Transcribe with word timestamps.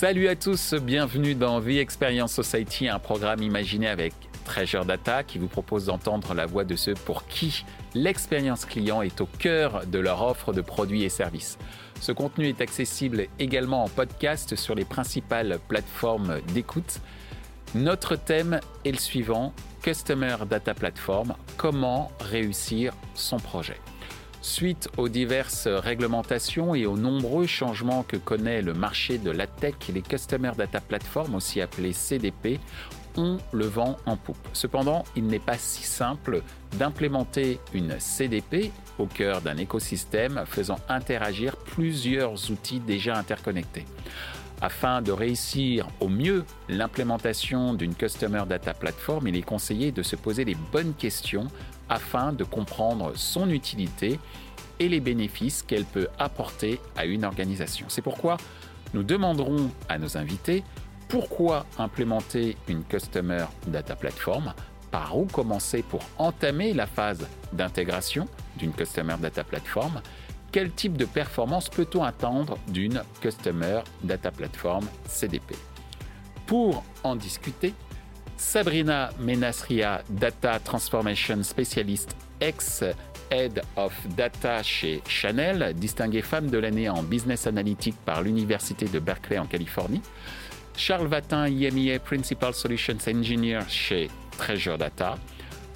Salut 0.00 0.28
à 0.28 0.36
tous, 0.36 0.74
bienvenue 0.74 1.34
dans 1.34 1.60
The 1.60 1.70
Experience 1.70 2.32
Society, 2.32 2.86
un 2.86 3.00
programme 3.00 3.42
imaginé 3.42 3.88
avec 3.88 4.14
Treasure 4.44 4.84
Data 4.84 5.24
qui 5.24 5.38
vous 5.38 5.48
propose 5.48 5.86
d'entendre 5.86 6.34
la 6.34 6.46
voix 6.46 6.62
de 6.62 6.76
ceux 6.76 6.94
pour 6.94 7.26
qui 7.26 7.64
l'expérience 7.94 8.64
client 8.64 9.02
est 9.02 9.20
au 9.20 9.26
cœur 9.26 9.84
de 9.86 9.98
leur 9.98 10.22
offre 10.22 10.52
de 10.52 10.60
produits 10.60 11.02
et 11.02 11.08
services. 11.08 11.58
Ce 12.00 12.12
contenu 12.12 12.46
est 12.46 12.60
accessible 12.60 13.26
également 13.40 13.82
en 13.82 13.88
podcast 13.88 14.54
sur 14.54 14.76
les 14.76 14.84
principales 14.84 15.58
plateformes 15.66 16.42
d'écoute. 16.54 17.00
Notre 17.74 18.14
thème 18.14 18.60
est 18.84 18.92
le 18.92 18.98
suivant, 18.98 19.52
Customer 19.82 20.36
Data 20.48 20.74
Platform, 20.74 21.34
comment 21.56 22.12
réussir 22.20 22.92
son 23.14 23.38
projet. 23.38 23.80
Suite 24.48 24.88
aux 24.96 25.10
diverses 25.10 25.68
réglementations 25.68 26.74
et 26.74 26.86
aux 26.86 26.96
nombreux 26.96 27.46
changements 27.46 28.02
que 28.02 28.16
connaît 28.16 28.62
le 28.62 28.72
marché 28.72 29.18
de 29.18 29.30
la 29.30 29.46
tech, 29.46 29.74
les 29.92 30.00
Customer 30.00 30.52
Data 30.56 30.80
Platform, 30.80 31.34
aussi 31.34 31.60
appelés 31.60 31.92
CDP, 31.92 32.58
ont 33.18 33.36
le 33.52 33.66
vent 33.66 33.98
en 34.06 34.16
poupe. 34.16 34.38
Cependant, 34.54 35.04
il 35.16 35.26
n'est 35.26 35.38
pas 35.38 35.58
si 35.58 35.82
simple 35.82 36.42
d'implémenter 36.78 37.60
une 37.74 38.00
CDP 38.00 38.72
au 38.98 39.04
cœur 39.04 39.42
d'un 39.42 39.58
écosystème 39.58 40.42
faisant 40.46 40.78
interagir 40.88 41.54
plusieurs 41.58 42.50
outils 42.50 42.80
déjà 42.80 43.18
interconnectés. 43.18 43.84
Afin 44.62 45.02
de 45.02 45.12
réussir 45.12 45.86
au 46.00 46.08
mieux 46.08 46.44
l'implémentation 46.70 47.74
d'une 47.74 47.94
Customer 47.94 48.44
Data 48.48 48.72
Platform, 48.72 49.28
il 49.28 49.36
est 49.36 49.42
conseillé 49.42 49.92
de 49.92 50.02
se 50.02 50.16
poser 50.16 50.46
les 50.46 50.56
bonnes 50.72 50.94
questions 50.94 51.48
afin 51.88 52.32
de 52.32 52.44
comprendre 52.44 53.12
son 53.14 53.50
utilité 53.50 54.18
et 54.80 54.88
les 54.88 55.00
bénéfices 55.00 55.62
qu'elle 55.62 55.84
peut 55.84 56.08
apporter 56.18 56.80
à 56.96 57.04
une 57.04 57.24
organisation. 57.24 57.86
C'est 57.88 58.02
pourquoi 58.02 58.36
nous 58.94 59.02
demanderons 59.02 59.70
à 59.88 59.98
nos 59.98 60.16
invités 60.16 60.64
pourquoi 61.08 61.64
implémenter 61.78 62.56
une 62.68 62.84
Customer 62.84 63.46
Data 63.66 63.96
Platform, 63.96 64.52
par 64.90 65.16
où 65.18 65.24
commencer 65.24 65.82
pour 65.82 66.00
entamer 66.18 66.74
la 66.74 66.86
phase 66.86 67.26
d'intégration 67.52 68.28
d'une 68.58 68.72
Customer 68.72 69.16
Data 69.18 69.42
Platform, 69.42 70.02
quel 70.52 70.70
type 70.70 70.96
de 70.96 71.04
performance 71.04 71.68
peut-on 71.68 72.04
attendre 72.04 72.58
d'une 72.68 73.02
Customer 73.20 73.80
Data 74.02 74.30
Platform 74.30 74.86
CDP. 75.06 75.54
Pour 76.46 76.84
en 77.04 77.16
discuter, 77.16 77.74
Sabrina 78.38 79.10
Menasria, 79.18 80.02
Data 80.08 80.58
Transformation 80.60 81.42
Specialist 81.42 82.16
ex-Head 82.40 83.62
of 83.76 83.92
Data 84.16 84.62
chez 84.62 85.02
Chanel, 85.06 85.74
distinguée 85.74 86.22
femme 86.22 86.48
de 86.48 86.56
l'année 86.56 86.88
en 86.88 87.02
Business 87.02 87.46
Analytics 87.46 87.96
par 88.06 88.22
l'Université 88.22 88.86
de 88.86 89.00
Berkeley 89.00 89.38
en 89.38 89.46
Californie. 89.46 90.00
Charles 90.76 91.08
Vatin, 91.08 91.48
IMEA 91.48 91.98
Principal 91.98 92.54
Solutions 92.54 92.98
Engineer 93.08 93.62
chez 93.68 94.08
Treasure 94.38 94.78
Data. 94.78 95.18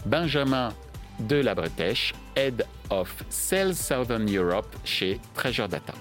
Benjamin 0.07 0.73
de 1.19 1.37
la 1.37 1.55
Bretèche, 1.55 2.15
Head 2.37 2.65
of 2.91 3.25
Sales 3.29 3.75
Southern 3.75 4.27
Europe 4.35 4.75
chez 4.85 5.21
Treasure 5.35 5.69
Data. 5.69 5.93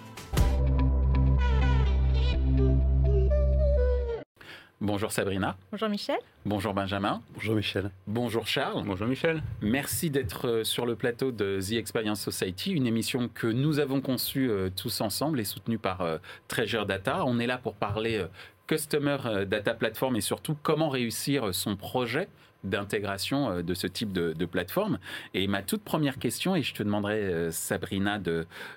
Bonjour 4.81 5.11
Sabrina. 5.11 5.57
Bonjour 5.71 5.89
Michel. 5.89 6.17
Bonjour 6.43 6.73
Benjamin. 6.73 7.21
Bonjour 7.35 7.53
Michel. 7.53 7.91
Bonjour 8.07 8.47
Charles. 8.47 8.83
Bonjour 8.83 9.05
Michel. 9.05 9.43
Merci 9.61 10.09
d'être 10.09 10.47
euh, 10.47 10.63
sur 10.63 10.87
le 10.87 10.95
plateau 10.95 11.31
de 11.31 11.59
The 11.61 11.73
Experience 11.73 12.19
Society, 12.19 12.71
une 12.71 12.87
émission 12.87 13.29
que 13.31 13.45
nous 13.45 13.77
avons 13.77 14.02
conçue 14.02 14.49
euh, 14.49 14.71
tous 14.75 15.02
ensemble 15.02 15.39
et 15.39 15.43
soutenue 15.43 15.77
par 15.77 16.02
euh, 16.02 16.17
Treasure 16.47 16.87
Data. 16.87 17.23
On 17.27 17.37
est 17.37 17.45
là 17.45 17.59
pour 17.59 17.75
parler 17.75 18.25
Customer 18.65 19.17
Data 19.45 19.75
Platform 19.75 20.15
et 20.15 20.21
surtout 20.21 20.58
comment 20.64 20.89
réussir 20.89 21.53
son 21.53 21.75
projet 21.75 22.27
d'intégration 22.64 23.61
de 23.61 23.73
ce 23.75 23.86
type 23.86 24.11
de, 24.11 24.33
de, 24.33 24.45
plateforme. 24.47 24.97
Et 25.36 25.45
ma 25.45 25.61
toute 25.61 25.83
première 25.83 26.17
question, 26.17 26.55
et 26.55 26.64
je 26.64 26.73
te 26.73 26.81
demanderai 26.81 27.52
Sabrina 27.52 28.20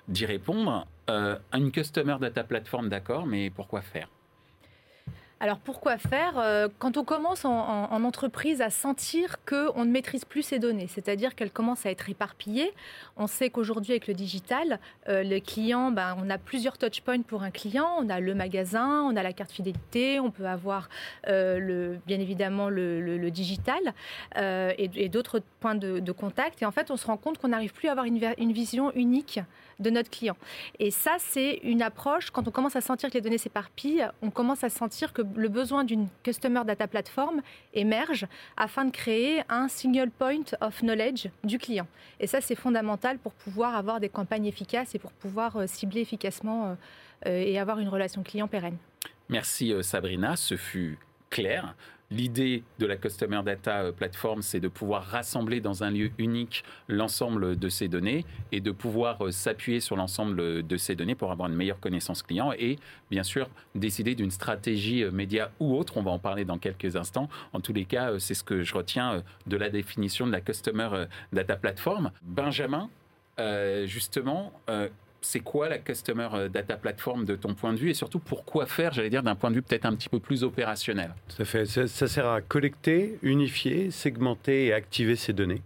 d'y 0.07 0.25
répondre, 0.25 0.85
une 1.07 1.71
Customer 1.71 2.17
Data 2.19 2.43
Platform, 2.43 2.89
d'accord, 2.89 3.25
mais 3.25 3.49
pourquoi 3.49 3.81
faire? 3.81 4.07
Alors 5.41 5.59
pourquoi 5.59 5.97
faire 5.97 6.37
euh, 6.37 6.69
Quand 6.79 6.95
on 6.95 7.03
commence 7.03 7.43
en, 7.43 8.03
entreprise 8.03 8.61
à 8.61 8.69
sentir 8.69 9.37
qu'on 9.45 9.83
ne 9.83 9.91
maîtrise 9.91 10.23
plus 10.23 10.43
ses 10.43 10.59
données, 10.59 10.87
c'est-à-dire 10.87 11.35
qu'elles 11.35 11.51
commencent 11.51 11.85
à 11.85 11.91
être 11.91 12.09
éparpillées, 12.09 12.71
on 13.17 13.27
sait 13.27 13.49
qu'aujourd'hui 13.49 13.91
avec 13.91 14.07
le 14.07 14.13
digital, 14.13 14.79
euh, 15.09 15.23
les 15.23 15.41
clients, 15.41 15.91
ben, 15.91 16.15
on 16.23 16.29
a 16.29 16.37
plusieurs 16.37 16.77
touchpoints 16.77 17.21
pour 17.21 17.43
un 17.43 17.51
client, 17.51 17.89
on 17.99 18.09
a 18.09 18.21
le 18.21 18.33
magasin, 18.33 19.01
on 19.01 19.15
a 19.17 19.23
la 19.23 19.33
carte 19.33 19.51
fidélité, 19.51 20.21
on 20.21 20.31
peut 20.31 20.47
avoir 20.47 20.87
euh, 21.27 21.59
le, 21.59 21.99
bien 22.07 22.19
évidemment 22.19 22.69
le, 22.69 23.29
digital 23.29 23.93
et, 24.37 25.09
d'autres 25.09 25.41
points 25.59 25.75
de, 25.75 26.11
contact. 26.11 26.61
Et 26.61 26.65
en 26.65 26.71
fait, 26.71 26.91
on 26.91 26.97
se 26.97 27.07
rend 27.07 27.17
compte 27.17 27.39
qu'on 27.39 27.49
n'arrive 27.49 27.73
plus 27.73 27.89
à 27.89 27.91
avoir 27.91 28.05
une 28.05 28.51
vision 28.53 28.91
unique 28.93 29.39
de 29.79 29.89
notre 29.89 30.09
client. 30.09 30.37
Et 30.79 30.91
ça, 30.91 31.15
c'est 31.19 31.59
une 31.63 31.81
approche, 31.81 32.29
quand 32.31 32.47
on 32.47 32.51
commence 32.51 32.75
à 32.75 32.81
sentir 32.81 33.09
que 33.09 33.15
les 33.15 33.21
données 33.21 33.37
s'éparpillent, 33.37 34.07
on 34.21 34.29
commence 34.29 34.63
à 34.63 34.69
sentir 34.69 35.13
que 35.13 35.21
le 35.35 35.49
besoin 35.49 35.83
d'une 35.83 36.07
Customer 36.23 36.61
Data 36.65 36.87
Platform 36.87 37.41
émerge 37.73 38.25
afin 38.57 38.85
de 38.85 38.91
créer 38.91 39.41
un 39.49 39.67
single 39.67 40.09
point 40.09 40.43
of 40.61 40.81
knowledge 40.81 41.27
du 41.43 41.57
client. 41.57 41.87
Et 42.19 42.27
ça, 42.27 42.41
c'est 42.41 42.55
fondamental 42.55 43.17
pour 43.17 43.33
pouvoir 43.33 43.75
avoir 43.75 43.99
des 43.99 44.09
campagnes 44.09 44.45
efficaces 44.45 44.95
et 44.95 44.99
pour 44.99 45.11
pouvoir 45.11 45.57
euh, 45.57 45.67
cibler 45.67 46.01
efficacement 46.01 46.65
euh, 46.65 46.75
euh, 47.27 47.43
et 47.45 47.59
avoir 47.59 47.79
une 47.79 47.89
relation 47.89 48.23
client 48.23 48.47
pérenne. 48.47 48.77
Merci 49.29 49.73
Sabrina, 49.81 50.35
ce 50.35 50.55
fut 50.55 50.99
clair. 51.29 51.75
L'idée 52.11 52.63
de 52.77 52.85
la 52.85 52.97
Customer 52.97 53.41
Data 53.43 53.81
euh, 53.81 53.91
Platform, 53.91 54.43
c'est 54.43 54.59
de 54.59 54.67
pouvoir 54.67 55.03
rassembler 55.03 55.59
dans 55.59 55.83
un 55.83 55.89
lieu 55.89 56.11
unique 56.19 56.63
l'ensemble 56.87 57.57
de 57.57 57.67
ces 57.67 57.87
données 57.87 58.25
et 58.51 58.61
de 58.61 58.71
pouvoir 58.71 59.25
euh, 59.25 59.31
s'appuyer 59.31 59.79
sur 59.79 59.95
l'ensemble 59.95 60.65
de 60.65 60.77
ces 60.77 60.95
données 60.95 61.15
pour 61.15 61.31
avoir 61.31 61.49
une 61.49 61.55
meilleure 61.55 61.79
connaissance 61.79 62.21
client 62.21 62.51
et 62.59 62.77
bien 63.09 63.23
sûr 63.23 63.49
décider 63.73 64.13
d'une 64.13 64.29
stratégie 64.29 65.03
euh, 65.03 65.09
média 65.09 65.51
ou 65.59 65.75
autre. 65.75 65.97
On 65.97 66.03
va 66.03 66.11
en 66.11 66.19
parler 66.19 66.45
dans 66.45 66.59
quelques 66.59 66.95
instants. 66.95 67.27
En 67.53 67.59
tous 67.59 67.73
les 67.73 67.85
cas, 67.85 68.19
c'est 68.19 68.35
ce 68.35 68.43
que 68.43 68.61
je 68.61 68.75
retiens 68.75 69.23
de 69.47 69.57
la 69.57 69.69
définition 69.69 70.27
de 70.27 70.31
la 70.31 70.41
Customer 70.41 71.05
Data 71.33 71.55
Platform. 71.55 72.11
Benjamin, 72.21 72.89
justement, 73.85 74.53
c'est 75.25 75.39
quoi 75.39 75.69
la 75.69 75.79
Customer 75.79 76.29
euh, 76.33 76.49
Data 76.49 76.77
Platform 76.77 77.25
de 77.25 77.35
ton 77.35 77.55
point 77.55 77.73
de 77.73 77.79
vue 77.79 77.89
et 77.89 77.93
surtout 77.93 78.19
pourquoi 78.19 78.67
faire, 78.67 78.93
j'allais 78.93 79.09
dire, 79.09 79.23
d'un 79.23 79.35
point 79.35 79.49
de 79.49 79.55
vue 79.55 79.61
peut-être 79.61 79.85
un 79.85 79.95
petit 79.95 80.07
peu 80.07 80.19
plus 80.19 80.43
opérationnel? 80.43 81.13
Ça, 81.29 82.07
sert 82.07 82.27
à 82.27 82.41
collecter, 82.41 83.17
unifier, 83.23 83.89
segmenter 83.89 84.67
et 84.67 84.73
activer 84.73 85.15
ces 85.15 85.33
données. 85.33 85.61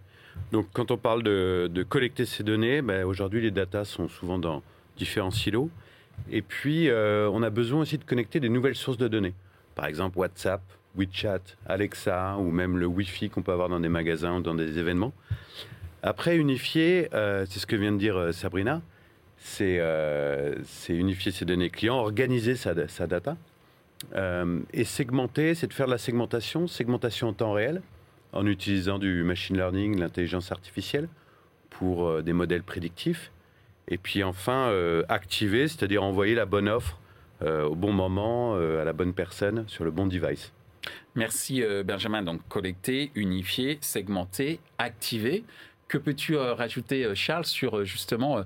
Donc 0.53 0.68
quand 0.72 0.92
on 0.92 0.97
parle 0.97 1.24
de, 1.24 1.86
collecter 1.88 2.25
ces 2.25 2.44
données, 2.44 2.81
ben, 2.81 3.03
aujourd'hui 3.06 3.42
les 3.42 3.52
datas 3.52 3.86
sont 3.86 4.08
souvent 4.08 4.40
dans 4.40 4.64
différents 4.97 5.31
silos. 5.31 5.70
Et 6.31 6.41
puis 6.41 6.90
euh, 6.90 7.30
on 7.31 7.44
a 7.44 7.50
besoin 7.50 7.81
aussi 7.81 7.97
de 7.97 8.03
connecter 8.03 8.40
des 8.40 8.50
nouvelles 8.50 8.76
sources 8.76 8.97
de 8.97 9.08
données. 9.09 9.34
Par 9.76 9.86
exemple 9.86 10.18
WhatsApp, 10.18 10.62
WeChat, 10.96 11.41
Alexa 11.68 12.38
ou 12.38 12.50
même 12.50 12.78
le 12.78 12.86
Wi-Fi 12.86 13.30
qu'on 13.30 13.41
peut 13.41 13.52
avoir 13.52 13.68
dans 13.68 13.80
des 13.80 13.90
magasins 13.90 14.38
ou 14.38 14.41
dans 14.41 14.56
des 14.56 14.80
événements. 14.80 15.14
Après, 16.02 16.38
unifier, 16.38 17.09
euh, 17.14 17.46
c'est 17.50 17.59
ce 17.59 17.68
que 17.68 17.76
vient 17.76 17.91
de 17.91 17.97
dire 17.97 18.34
Sabrina, 18.34 18.81
euh, 19.61 20.55
c'est 20.66 20.95
unifier 20.95 21.31
ses 21.31 21.45
données 21.45 21.69
clients, 21.69 21.97
organiser 21.97 22.55
sa, 22.55 22.73
data. 22.73 23.38
Euh, 24.16 24.59
et 24.73 24.83
segmenter, 24.83 25.55
c'est 25.55 25.67
de 25.67 25.73
faire 25.73 25.88
de 25.88 25.91
la 25.91 25.97
segmentation, 25.97 26.67
segmentation 26.67 27.29
en 27.29 27.33
temps 27.33 27.53
réel, 27.53 27.81
en 28.34 28.46
utilisant 28.46 28.99
du 28.99 29.23
machine 29.23 29.58
learning, 29.58 29.99
l'intelligence 29.99 30.52
artificielle, 30.52 31.09
pour 31.69 32.08
euh, 32.08 32.22
des 32.22 32.34
modèles 32.34 32.64
prédictifs. 32.64 33.31
Et 33.87 33.97
puis 33.97 34.23
enfin, 34.23 34.72
activer, 35.09 35.67
c'est-à-dire 35.67 36.03
envoyer 36.03 36.35
la 36.35 36.46
bonne 36.46 36.69
offre 36.69 36.99
au 37.41 37.73
bon 37.73 37.91
moment, 37.91 38.53
à 38.53 38.84
la 38.84 38.93
bonne 38.93 39.14
personne, 39.14 39.64
sur 39.66 39.84
le 39.84 39.90
bon 39.90 40.05
device. 40.05 40.52
Merci 41.16 41.64
Benjamin. 41.84 42.22
Donc 42.22 42.40
collecter, 42.49 43.09
unifier, 43.16 43.79
segmenter, 43.81 44.59
activer. 44.78 45.43
Que 45.90 45.97
peux-tu 45.97 46.38
euh, 46.38 46.53
rajouter, 46.53 47.03
euh, 47.03 47.16
Charles, 47.16 47.46
sur 47.46 47.80
euh, 47.80 47.84
justement 47.84 48.44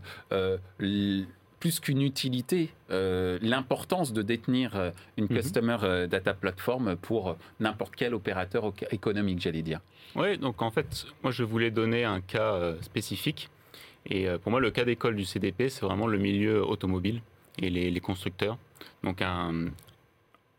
plus 1.59 1.79
qu'une 1.79 2.01
utilité, 2.01 2.71
l'importance 2.89 4.11
de 4.11 4.21
détenir 4.21 4.91
une 5.15 5.25
mhm. 5.25 5.37
Customer 5.37 6.07
Data 6.09 6.33
Platform 6.33 6.97
pour 6.97 7.37
n'importe 7.61 7.95
quel 7.95 8.13
opérateur 8.13 8.73
économique, 8.91 9.39
j'allais 9.39 9.61
dire? 9.61 9.79
Oui, 10.15 10.37
donc 10.37 10.61
en 10.61 10.71
fait, 10.71 11.05
moi 11.21 11.31
je 11.31 11.43
voulais 11.43 11.71
donner 11.71 12.03
un 12.03 12.19
cas 12.19 12.73
spécifique. 12.81 13.49
Et 14.05 14.27
pour 14.43 14.51
moi, 14.51 14.59
le 14.59 14.71
cas 14.71 14.83
d'école 14.83 15.15
du 15.15 15.23
CDP, 15.23 15.69
c'est 15.69 15.85
vraiment 15.85 16.07
le 16.07 16.17
milieu 16.17 16.67
automobile 16.67 17.21
et 17.57 17.69
les, 17.69 17.99
constructeurs. 18.01 18.57
Donc 19.05 19.21
un, 19.21 19.69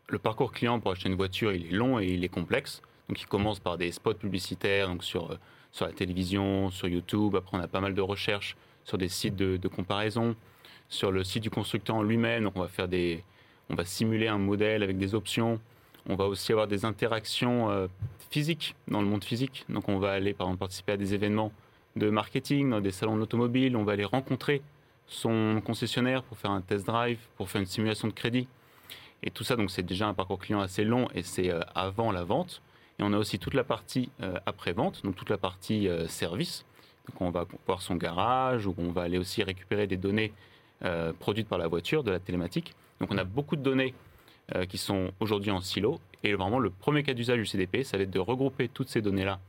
le 0.07 0.17
parcours 0.17 0.51
client 0.51 0.79
pour 0.79 0.91
acheter 0.91 1.09
une 1.09 1.15
voiture, 1.15 1.53
il 1.53 1.67
est 1.67 1.71
long 1.71 1.99
et 1.99 2.07
il 2.07 2.23
est 2.23 2.29
complexe. 2.29 2.81
Donc 3.09 3.21
il 3.21 3.27
commence 3.27 3.59
par 3.59 3.77
des 3.77 3.91
spots 3.91 4.15
publicitaires 4.15 4.87
donc 4.87 5.03
sur 5.03 5.37
sur 5.75 5.85
la 5.85 5.91
télévision, 5.91 6.69
sur 6.71 6.87
YouTube. 6.87 7.35
Après, 7.35 7.57
on 7.57 7.59
a 7.59 7.67
pas 7.67 7.81
mal 7.81 7.93
de 7.93 8.01
recherches 8.01 8.55
sur 8.85 8.97
des 8.97 9.09
sites 9.09 9.35
de, 9.35 9.67
comparaison. 9.67 10.33
Sur 10.87 11.11
le 11.11 11.25
site 11.25 11.43
du 11.43 11.49
constructeur 11.49 12.01
lui-même, 12.01 12.49
on 12.55 12.61
va 12.61 12.69
faire 12.69 12.87
des, 12.87 13.25
on 13.69 13.75
va 13.75 13.83
simuler 13.83 14.29
un 14.29 14.37
modèle 14.37 14.83
avec 14.83 14.97
des 14.97 15.15
options. 15.15 15.59
On 16.07 16.15
va 16.15 16.27
aussi 16.27 16.53
avoir 16.53 16.67
des 16.67 16.85
interactions 16.85 17.69
euh, 17.71 17.87
physiques 18.29 18.73
dans 18.87 19.01
le 19.01 19.07
monde 19.07 19.25
physique. 19.25 19.65
Donc 19.67 19.89
on 19.89 19.99
va 19.99 20.11
aller 20.13 20.33
par 20.33 20.47
exemple 20.47 20.59
participer 20.59 20.93
à 20.93 20.97
des 20.97 21.13
événements 21.13 21.51
de 21.97 22.09
marketing, 22.09 22.69
dans 22.69 22.79
des 22.79 22.91
salons 22.91 23.17
d'automobile. 23.17 23.75
On 23.75 23.83
va 23.83 23.93
aller 23.93 24.05
rencontrer 24.05 24.61
son 25.07 25.61
concessionnaire 25.65 26.23
pour 26.23 26.37
faire 26.37 26.51
un 26.51 26.61
test 26.61 26.85
drive, 26.85 27.19
pour 27.35 27.49
faire 27.49 27.59
une 27.59 27.67
simulation 27.67 28.07
de 28.07 28.13
crédit. 28.13 28.47
Et 29.23 29.29
tout 29.29 29.43
ça, 29.43 29.57
donc 29.57 29.71
c'est 29.71 29.83
déjà 29.85 30.07
un 30.07 30.13
parcours 30.13 30.39
client 30.39 30.61
assez 30.61 30.85
long 30.85 31.09
et 31.13 31.21
c'est 31.21 31.49
euh, 31.49 31.59
avant 31.73 32.13
la 32.13 32.23
vente. 32.23 32.61
Et 32.99 33.03
on 33.03 33.13
a 33.13 33.17
aussi 33.17 33.39
toute 33.39 33.53
la 33.53 33.63
partie 33.63 34.09
euh, 34.21 34.37
après-vente, 34.45 35.03
donc 35.03 35.15
toute 35.15 35.29
la 35.29 35.37
partie 35.37 35.87
service. 36.07 36.65
Donc 37.09 37.21
on 37.21 37.29
va 37.29 37.45
voir 37.67 37.81
son 37.81 37.95
garage, 37.95 38.65
ou 38.67 38.75
on 38.77 38.91
va 38.91 39.03
aller 39.03 39.17
aussi 39.17 39.43
récupérer 39.43 39.87
des 39.87 39.97
données 39.97 40.33
produites 41.19 41.47
par 41.47 41.57
la 41.57 41.67
voiture, 41.67 42.03
de 42.03 42.11
la 42.11 42.19
télématique. 42.19 42.75
Donc 42.99 43.11
on 43.11 43.17
a 43.17 43.23
beaucoup 43.23 43.55
de 43.55 43.61
données 43.61 43.93
euh, 44.53 44.65
qui 44.65 44.77
sont 44.77 45.09
aujourd'hui 45.19 45.49
en 45.49 45.59
silo. 45.59 45.99
Et 46.23 46.35
vraiment, 46.35 46.59
le 46.59 46.69
premier 46.69 47.01
cas 47.01 47.15
d'usage 47.15 47.39
du 47.39 47.47
CDP, 47.47 47.83
ça 47.83 47.97
va 47.97 48.03
être 48.03 48.11
de 48.11 48.19
regrouper 48.19 48.67
toutes 48.67 48.89
ces 48.89 49.01
données-là 49.01 49.39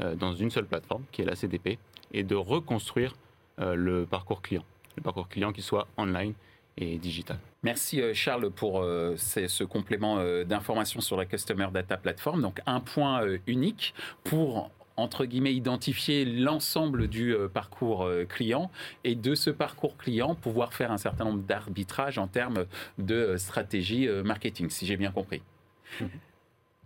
euh, 0.00 0.14
dans 0.16 0.34
une 0.34 0.50
seule 0.50 0.66
plateforme, 0.66 1.02
qui 1.12 1.22
est 1.22 1.24
la 1.24 1.34
CDP, 1.34 1.78
et 2.12 2.24
de 2.24 2.34
reconstruire 2.34 3.14
euh, 3.58 3.74
le 3.74 4.04
parcours 4.04 4.42
client. 4.42 4.62
Le 4.96 5.02
parcours 5.02 5.30
client 5.30 5.50
qui 5.50 5.62
soit 5.62 5.86
online 5.96 6.34
et 6.76 6.98
digital. 6.98 7.38
Merci 7.62 8.02
Charles 8.14 8.50
pour 8.50 8.82
ce 8.82 9.64
complément 9.64 10.22
d'information 10.44 11.00
sur 11.00 11.16
la 11.16 11.24
Customer 11.24 11.68
Data 11.72 11.96
Platform. 11.96 12.42
Donc 12.42 12.60
un 12.66 12.80
point 12.80 13.22
unique 13.46 13.94
pour 14.24 14.70
entre 14.96 15.24
guillemets, 15.24 15.54
identifier 15.54 16.24
l'ensemble 16.24 17.08
du 17.08 17.34
euh, 17.34 17.48
parcours 17.48 18.04
euh, 18.04 18.24
client 18.24 18.70
et 19.02 19.14
de 19.14 19.34
ce 19.34 19.50
parcours 19.50 19.96
client 19.96 20.34
pouvoir 20.34 20.72
faire 20.72 20.92
un 20.92 20.98
certain 20.98 21.24
nombre 21.24 21.42
d'arbitrages 21.42 22.18
en 22.18 22.28
termes 22.28 22.66
de 22.98 23.14
euh, 23.14 23.38
stratégie 23.38 24.08
marketing, 24.24 24.70
si 24.70 24.86
j'ai 24.86 24.96
bien 24.96 25.10
compris. 25.10 25.42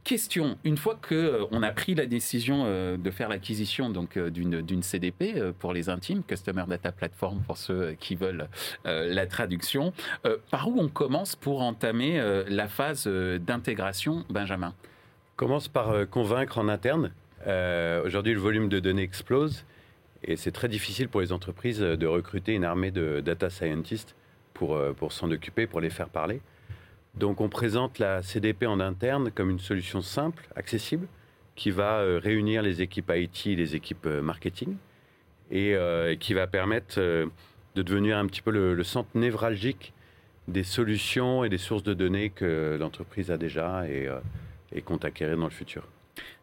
Question, 0.05 0.57
une 0.65 0.79
fois 0.79 0.99
qu'on 1.07 1.63
a 1.63 1.71
pris 1.71 1.95
la 1.95 2.07
décision 2.07 2.65
de 2.97 3.11
faire 3.11 3.29
l'acquisition 3.29 3.91
donc 3.91 4.19
d'une 4.19 4.83
CDP 4.83 5.53
pour 5.59 5.75
les 5.75 5.91
intimes, 5.91 6.23
Customer 6.23 6.65
Data 6.67 6.93
Platform 6.93 7.43
pour 7.47 7.59
ceux 7.59 7.93
qui 8.01 8.15
veulent 8.15 8.49
la 8.85 9.27
traduction, 9.27 9.93
par 10.51 10.69
où 10.69 10.81
on 10.81 10.89
commence 10.89 11.37
pour 11.37 11.61
entamer 11.61 12.23
la 12.49 12.69
phase 12.69 13.07
d'intégration, 13.07 14.25
Benjamin? 14.31 14.73
Commence 15.37 15.69
par 15.69 16.09
convaincre 16.09 16.57
en 16.57 16.69
interne. 16.69 17.13
Euh, 17.47 18.05
aujourd'hui, 18.05 18.35
le 18.35 18.41
volume 18.41 18.69
de 18.69 18.81
données 18.81 19.03
explose 19.03 19.65
et 20.25 20.37
c'est 20.37 20.51
très 20.51 20.69
difficile 20.69 21.09
pour 21.09 21.21
les 21.21 21.33
entreprises 21.33 21.81
de 21.81 22.07
recruter 22.07 22.55
une 22.55 22.65
armée 22.65 22.91
de 22.91 23.21
data 23.21 23.51
scientists 23.51 24.17
pour, 24.53 24.77
euh, 24.77 24.93
pour 24.93 25.13
s'en 25.13 25.31
occuper, 25.31 25.67
pour 25.67 25.81
les 25.81 25.91
faire 25.91 26.09
parler. 26.09 26.41
Donc 27.15 27.41
on 27.41 27.49
présente 27.49 27.99
la 27.99 28.23
CDP 28.23 28.67
en 28.67 28.81
interne 28.81 29.31
comme 29.31 29.51
une 29.51 29.59
solution 29.59 30.03
simple, 30.03 30.49
accessible, 30.57 31.07
qui 31.57 31.71
va 31.71 31.99
euh, 31.99 32.21
réunir 32.23 32.63
les 32.63 32.83
équipes 32.83 33.11
IT 33.15 33.47
et 33.47 33.57
les 33.57 33.75
équipes 33.75 34.07
marketing 34.07 34.77
et 35.51 35.75
qui 36.21 36.35
va 36.35 36.47
permettre 36.47 37.01
de 37.01 37.31
devenir 37.83 38.19
un 38.19 38.27
petit 38.27 38.43
peu 38.43 38.51
le, 38.51 38.85
centre 38.85 39.09
névralgique 39.15 39.95
des 40.47 40.63
solutions 40.63 41.43
et 41.43 41.49
des 41.49 41.57
sources 41.57 41.83
de 41.83 41.95
données 41.95 42.29
que 42.29 42.77
l'entreprise 42.79 43.31
a 43.31 43.39
déjà 43.39 43.89
et, 43.89 44.11
et 44.73 44.83
compte 44.83 45.07
acquérir 45.07 45.39
dans 45.39 45.45
le 45.45 45.51
futur. 45.51 45.85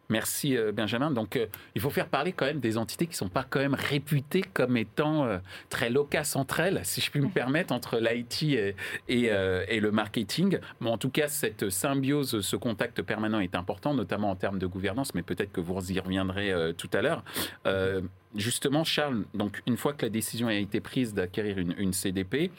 Merci 0.08 0.56
euh, 0.56 0.72
Benjamin. 0.72 1.10
Donc 1.10 1.36
euh, 1.36 1.46
il 1.74 1.80
faut 1.80 1.90
faire 1.90 2.08
parler 2.08 2.32
quand 2.32 2.46
même 2.46 2.60
des 2.60 2.78
entités 2.78 3.06
qui 3.06 3.12
ne 3.12 3.16
sont 3.16 3.28
pas 3.28 3.44
quand 3.48 3.58
même 3.58 3.74
réputées 3.74 4.42
comme 4.42 4.76
étant 4.76 5.24
euh, 5.24 5.38
très 5.68 5.90
loquaces 5.90 6.36
entre 6.36 6.60
elles, 6.60 6.80
si 6.84 7.00
je 7.00 7.10
puis 7.10 7.20
me 7.20 7.28
permettre, 7.34 7.72
entre 7.72 7.98
l'IT 7.98 8.42
et, 8.42 8.74
et, 9.08 9.80
le 9.80 9.90
marketing. 9.90 10.58
Mais 10.80 10.90
en 10.90 10.98
tout 10.98 11.10
cas, 11.10 11.28
cette 11.28 11.70
symbiose, 11.70 12.40
ce 12.40 12.56
contact 12.56 13.02
permanent 13.02 13.40
est 13.40 13.54
important, 13.54 13.94
notamment 13.94 14.30
en 14.30 14.36
termes 14.36 14.58
de 14.58 14.66
gouvernance, 14.66 15.14
mais 15.14 15.22
peut-être 15.22 15.52
que 15.52 15.60
vous 15.60 15.92
y 15.92 16.00
reviendrez 16.00 16.52
tout 16.76 16.90
à 16.92 17.02
l'heure. 17.02 17.24
Justement, 18.36 18.84
Charles, 18.84 19.24
donc 19.32 19.62
une 19.66 19.78
fois 19.78 19.94
que 19.94 20.04
la 20.04 20.10
décision 20.10 20.48
a 20.48 20.54
été 20.54 20.80
prise 20.80 21.14
d'acquérir 21.14 21.56
une, 21.58 21.92
CDP, 21.94 22.50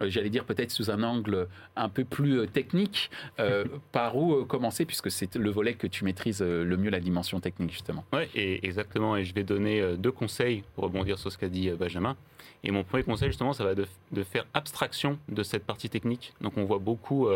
euh, 0.00 0.08
j'allais 0.08 0.30
dire 0.30 0.44
peut-être 0.44 0.70
sous 0.70 0.90
un 0.90 1.02
angle 1.02 1.48
un 1.74 1.88
peu 1.88 2.04
plus 2.04 2.38
euh, 2.38 2.46
technique, 2.46 3.10
euh, 3.40 3.64
par 3.92 4.16
où 4.16 4.44
commencer, 4.44 4.84
puisque 4.84 5.10
c'est 5.10 5.34
le 5.34 5.50
volet 5.50 5.74
que 5.74 5.88
tu 5.88 6.04
maîtrises 6.04 6.40
le 6.40 6.76
mieux, 6.76 6.90
la 6.90 7.00
dimension 7.00 7.40
technique, 7.40 7.72
justement. 7.72 8.04
Oui, 8.12 8.22
exactement. 8.34 9.16
Et 9.16 9.24
je 9.24 9.34
vais 9.34 9.42
donner 9.42 9.96
deux 9.96 10.12
conseils 10.12 10.62
pour 10.74 10.84
rebondir 10.84 11.18
sur 11.18 11.32
ce 11.32 11.38
qu'a 11.38 11.48
dit 11.48 11.68
Benjamin. 11.70 12.16
Et 12.62 12.70
mon 12.70 12.84
premier 12.84 13.02
conseil, 13.02 13.28
justement, 13.28 13.52
ça 13.52 13.64
va 13.64 13.74
de, 13.74 13.86
de, 14.12 14.22
faire 14.22 14.46
abstraction 14.54 15.18
de 15.28 15.42
cette 15.42 15.64
partie 15.64 15.90
technique. 15.90 16.32
Donc, 16.40 16.56
on 16.56 16.64
voit 16.64 16.78
beaucoup 16.78 17.28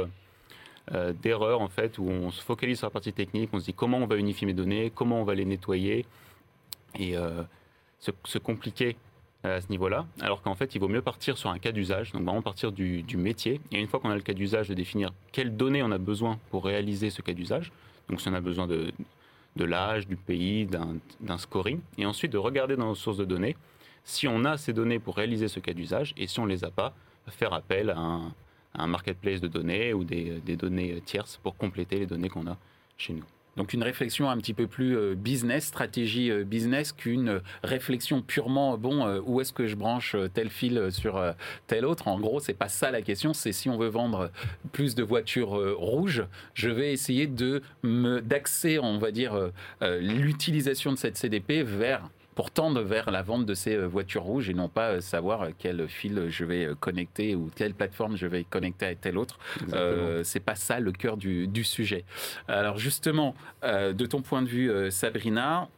d'erreurs, 1.23 1.61
en 1.61 1.69
fait, 1.69 1.99
où 1.99 2.09
on 2.09 2.31
se 2.31 2.43
focalise 2.43 2.79
sur 2.79 2.87
la 2.87 2.91
partie 2.91 3.13
technique, 3.13 3.51
on 3.53 3.59
se 3.59 3.65
dit 3.65 3.75
comment 3.75 3.99
on 3.99 4.07
va 4.07 4.17
unifier 4.17 4.47
mes 4.47 4.55
données, 4.55 4.93
comment 4.95 5.21
on 5.21 5.25
va 5.25 5.35
les 5.35 5.45
nettoyer. 5.45 6.07
Et 6.99 7.17
se, 7.99 8.39
compliquer 8.39 8.97
euh, 9.45 9.59
à 9.59 9.61
ce 9.61 9.69
niveau-là, 9.71 10.07
alors 10.21 10.43
qu'en 10.43 10.55
fait, 10.55 10.75
il 10.75 10.81
vaut 10.81 10.89
mieux 10.89 11.03
partir 11.03 11.39
sur 11.39 11.51
un 11.51 11.59
cas 11.59 11.73
d'usage, 11.73 12.13
donc 12.13 12.23
vraiment 12.23 12.43
partir 12.43 12.73
du, 12.73 13.05
métier. 13.17 13.61
Et 13.73 13.81
une 13.81 13.87
fois 13.87 14.01
qu'on 14.01 14.11
a 14.11 14.15
le 14.15 14.23
cas 14.23 14.35
d'usage, 14.35 14.69
de 14.69 14.75
définir 14.75 15.13
quelles 15.33 15.57
données 15.57 15.83
on 15.83 15.91
a 15.91 15.99
besoin 15.99 16.39
pour 16.51 16.65
réaliser 16.65 17.11
ce 17.11 17.23
cas 17.23 17.33
d'usage. 17.33 17.73
Donc, 18.09 18.21
si 18.21 18.29
on 18.29 18.35
a 18.35 18.41
besoin 18.41 18.67
de, 18.67 18.93
de 19.57 19.65
l'âge, 19.65 20.07
du 20.07 20.17
pays, 20.17 20.67
d'un 20.67 21.39
scoring, 21.39 21.81
et 21.99 22.07
ensuite 22.07 22.33
de 22.33 22.39
regarder 22.39 22.77
dans 22.77 22.87
nos 22.87 22.95
sources 22.95 23.19
de 23.19 23.25
données 23.25 23.57
si 24.05 24.27
on 24.27 24.47
a 24.47 24.57
ces 24.57 24.73
données 24.73 24.99
pour 24.99 25.17
réaliser 25.17 25.49
ce 25.49 25.61
cas 25.61 25.75
d'usage, 25.75 26.15
et 26.17 26.27
si 26.27 26.41
on 26.41 26.47
ne 26.47 26.51
les 26.51 26.65
a 26.65 26.71
pas, 26.71 26.95
faire 27.27 27.53
appel 27.53 27.91
à 27.91 27.99
un, 27.99 28.87
marketplace 28.87 29.43
de 29.43 29.49
données 29.49 29.93
ou 29.93 30.03
des 30.05 30.57
données 30.57 31.03
tierces 31.05 31.37
pour 31.37 31.57
compléter 31.57 31.99
les 31.99 32.07
données 32.07 32.31
qu'on 32.31 32.47
a 32.47 32.57
chez 32.97 33.13
nous. 33.13 33.25
Donc 33.59 33.73
une 33.73 33.83
réflexion 33.83 34.31
un 34.31 34.37
petit 34.37 34.55
peu 34.55 34.69
plus 34.69 34.97
euh, 34.97 35.17
business, 35.17 35.65
stratégie 35.65 36.31
euh, 36.31 36.45
business, 36.45 36.93
qu'une 36.93 37.41
réflexion 37.65 38.23
purement 38.23 38.79
bon 38.79 39.05
euh, 39.05 39.21
où 39.27 39.41
est-ce 39.41 39.53
que 39.53 39.67
je 39.67 39.75
branche 39.75 40.15
tel 40.33 40.49
fil 40.49 40.91
sur 40.93 41.21
tel 41.67 41.85
autre. 41.85 42.07
En 42.07 42.21
gros, 42.21 42.39
c'est 42.39 42.55
pas 42.55 42.69
ça 42.69 42.93
la 42.93 43.03
question. 43.03 43.35
C'est 43.35 43.51
si 43.51 43.69
on 43.69 43.77
veut 43.77 43.89
vendre 43.89 44.31
plus 44.71 44.95
de 44.95 45.03
voitures 45.03 45.77
rouges, 45.77 46.25
je 46.55 46.71
vais 46.71 46.93
essayer 46.93 47.27
de 47.27 47.63
me 47.83 48.21
d'axer, 48.21 48.79
on 48.79 48.99
va 48.99 49.11
dire, 49.11 49.51
l'utilisation 49.83 50.93
de 50.93 50.97
cette 50.97 51.17
CDP 51.17 51.63
vers 51.63 52.09
pour 52.39 52.53
tendre 52.53 52.83
vers 52.83 53.11
la 53.11 53.21
vente 53.23 53.47
de 53.47 53.55
ces 53.55 53.75
euh, 53.75 53.89
voitures 53.89 54.23
rouges 54.23 54.49
et 54.49 54.55
non 54.55 54.69
pas 54.69 54.91
euh, 54.91 55.01
savoir 55.01 55.43
euh, 55.43 55.49
quel 55.59 55.89
fil 55.89 56.29
je 56.29 56.45
vais 56.45 56.69
connecter 56.79 57.35
ou 57.35 57.51
quelle 57.57 57.75
plateforme 57.75 58.17
je 58.17 58.29
vais 58.29 58.45
connecter 58.45 58.87
à 58.87 58.95
telle 58.95 59.19
autre. 59.19 59.41
Euh, 59.73 60.23
c'est 60.23 60.39
pas 60.39 60.55
ça 60.55 60.79
le 60.79 60.93
cœur 60.93 61.17
du, 61.17 61.65
sujet. 61.65 62.05
Alors 62.47 62.79
justement, 62.79 63.35
de 63.65 64.07
ton 64.07 64.23
point 64.23 64.43
de 64.43 64.47
vue, 64.47 64.71
Sabrina, 64.93 65.69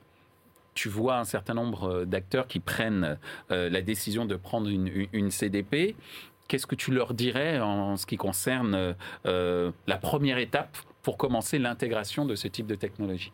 tu 0.75 0.91
vois 0.91 1.17
un 1.17 1.25
certain 1.25 1.55
nombre 1.55 2.05
d'acteurs 2.05 2.47
qui 2.47 2.61
prennent 2.61 3.17
la 3.49 3.81
décision 3.81 4.27
de 4.27 4.37
prendre 4.37 4.69
une, 4.69 5.31
CDP. 5.31 5.97
Qu'est-ce 6.47 6.67
que 6.67 6.75
tu 6.75 6.91
leur 6.91 7.15
dirais 7.15 7.59
en 7.59 7.97
ce 7.97 8.05
qui 8.05 8.19
concerne 8.19 8.95
la 9.25 9.97
première 9.97 10.37
étape 10.37 10.77
pour 11.03 11.17
commencer 11.17 11.59
l'intégration 11.59 12.27
de 12.27 12.35
ce 12.35 12.49
type 12.49 12.67
de 12.67 12.75
technologie? 12.75 13.33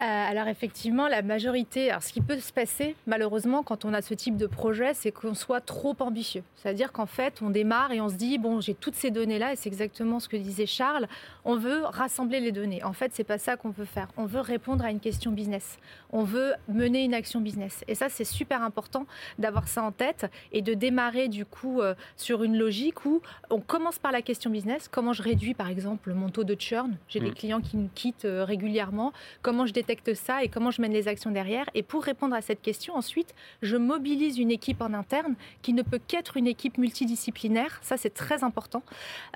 Alors 0.00 0.48
effectivement, 0.48 1.08
la 1.08 1.22
majorité, 1.22 1.90
alors 1.90 2.02
ce 2.02 2.12
qui 2.12 2.20
peut 2.20 2.38
se 2.38 2.52
passer 2.52 2.96
malheureusement 3.06 3.62
quand 3.62 3.84
on 3.84 3.94
a 3.94 4.02
ce 4.02 4.14
type 4.14 4.36
de 4.36 4.46
projet, 4.46 4.94
c'est 4.94 5.12
qu'on 5.12 5.34
soit 5.34 5.60
trop 5.60 5.96
ambitieux. 6.00 6.42
C'est-à-dire 6.56 6.92
qu'en 6.92 7.06
fait, 7.06 7.42
on 7.42 7.50
démarre 7.50 7.92
et 7.92 8.00
on 8.00 8.08
se 8.08 8.14
dit, 8.14 8.38
bon, 8.38 8.60
j'ai 8.60 8.74
toutes 8.74 8.94
ces 8.94 9.10
données-là, 9.10 9.52
et 9.52 9.56
c'est 9.56 9.68
exactement 9.68 10.20
ce 10.20 10.28
que 10.28 10.36
disait 10.36 10.66
Charles, 10.66 11.06
on 11.44 11.56
veut 11.56 11.84
rassembler 11.84 12.40
les 12.40 12.52
données. 12.52 12.82
En 12.84 12.92
fait, 12.92 13.12
c'est 13.14 13.24
pas 13.24 13.38
ça 13.38 13.56
qu'on 13.56 13.70
veut 13.70 13.84
faire. 13.84 14.08
On 14.16 14.24
veut 14.24 14.40
répondre 14.40 14.84
à 14.84 14.90
une 14.90 15.00
question 15.00 15.30
business. 15.30 15.78
On 16.10 16.22
veut 16.22 16.54
mener 16.68 17.04
une 17.04 17.14
action 17.14 17.40
business. 17.40 17.84
Et 17.88 17.94
ça, 17.94 18.08
c'est 18.08 18.24
super 18.24 18.62
important 18.62 19.06
d'avoir 19.38 19.68
ça 19.68 19.82
en 19.82 19.92
tête 19.92 20.26
et 20.52 20.62
de 20.62 20.74
démarrer 20.74 21.28
du 21.28 21.44
coup 21.44 21.80
euh, 21.80 21.94
sur 22.16 22.42
une 22.42 22.56
logique 22.56 23.04
où 23.04 23.20
on 23.50 23.60
commence 23.60 23.98
par 23.98 24.12
la 24.12 24.22
question 24.22 24.50
business. 24.50 24.88
Comment 24.88 25.12
je 25.12 25.22
réduis 25.22 25.54
par 25.54 25.68
exemple 25.68 26.12
mon 26.14 26.30
taux 26.30 26.44
de 26.44 26.54
churn? 26.58 26.96
J'ai 27.08 27.20
des 27.20 27.30
mm. 27.30 27.34
clients 27.34 27.60
qui 27.60 27.76
nous 27.76 27.90
quittent 27.94 28.24
euh, 28.24 28.44
régulièrement. 28.44 29.12
Comment 29.42 29.66
je 29.66 29.72
détecte 29.84 30.14
ça 30.14 30.42
et 30.42 30.48
comment 30.48 30.70
je 30.70 30.80
mène 30.80 30.92
les 30.92 31.08
actions 31.08 31.30
derrière 31.30 31.66
Et 31.74 31.82
pour 31.82 32.02
répondre 32.02 32.34
à 32.34 32.40
cette 32.40 32.62
question, 32.62 32.94
ensuite, 32.94 33.34
je 33.62 33.76
mobilise 33.76 34.38
une 34.38 34.50
équipe 34.50 34.80
en 34.80 34.94
interne 34.94 35.34
qui 35.62 35.72
ne 35.72 35.82
peut 35.82 36.00
qu'être 36.06 36.36
une 36.36 36.46
équipe 36.46 36.78
multidisciplinaire. 36.78 37.78
Ça, 37.82 37.96
c'est 37.96 38.14
très 38.14 38.44
important. 38.44 38.82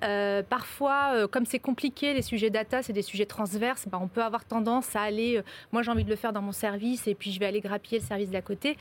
Euh, 0.02 0.42
parfois, 0.42 1.28
comme 1.28 1.44
c'est 1.44 1.58
compliqué 1.58 2.14
les 2.14 2.22
sujets 2.22 2.50
data, 2.50 2.82
c'est 2.82 2.92
des 2.92 3.02
sujets 3.02 3.26
transverses. 3.26 3.86
Ben, 3.88 3.98
on 4.00 4.08
peut 4.08 4.22
avoir 4.22 4.44
tendance 4.44 4.96
à 4.96 5.02
aller, 5.02 5.36
euh, 5.36 5.42
moi 5.72 5.82
j'ai 5.82 5.90
envie 5.90 6.04
de 6.04 6.10
le 6.10 6.16
faire 6.16 6.32
dans 6.32 6.42
mon 6.42 6.52
service 6.52 7.06
et 7.06 7.14
puis 7.14 7.32
je 7.32 7.40
vais 7.40 7.46
aller 7.46 7.60
grappiller 7.60 7.98
le 8.00 8.04
service 8.04 8.30
d'à 8.30 8.42
côté. 8.42 8.76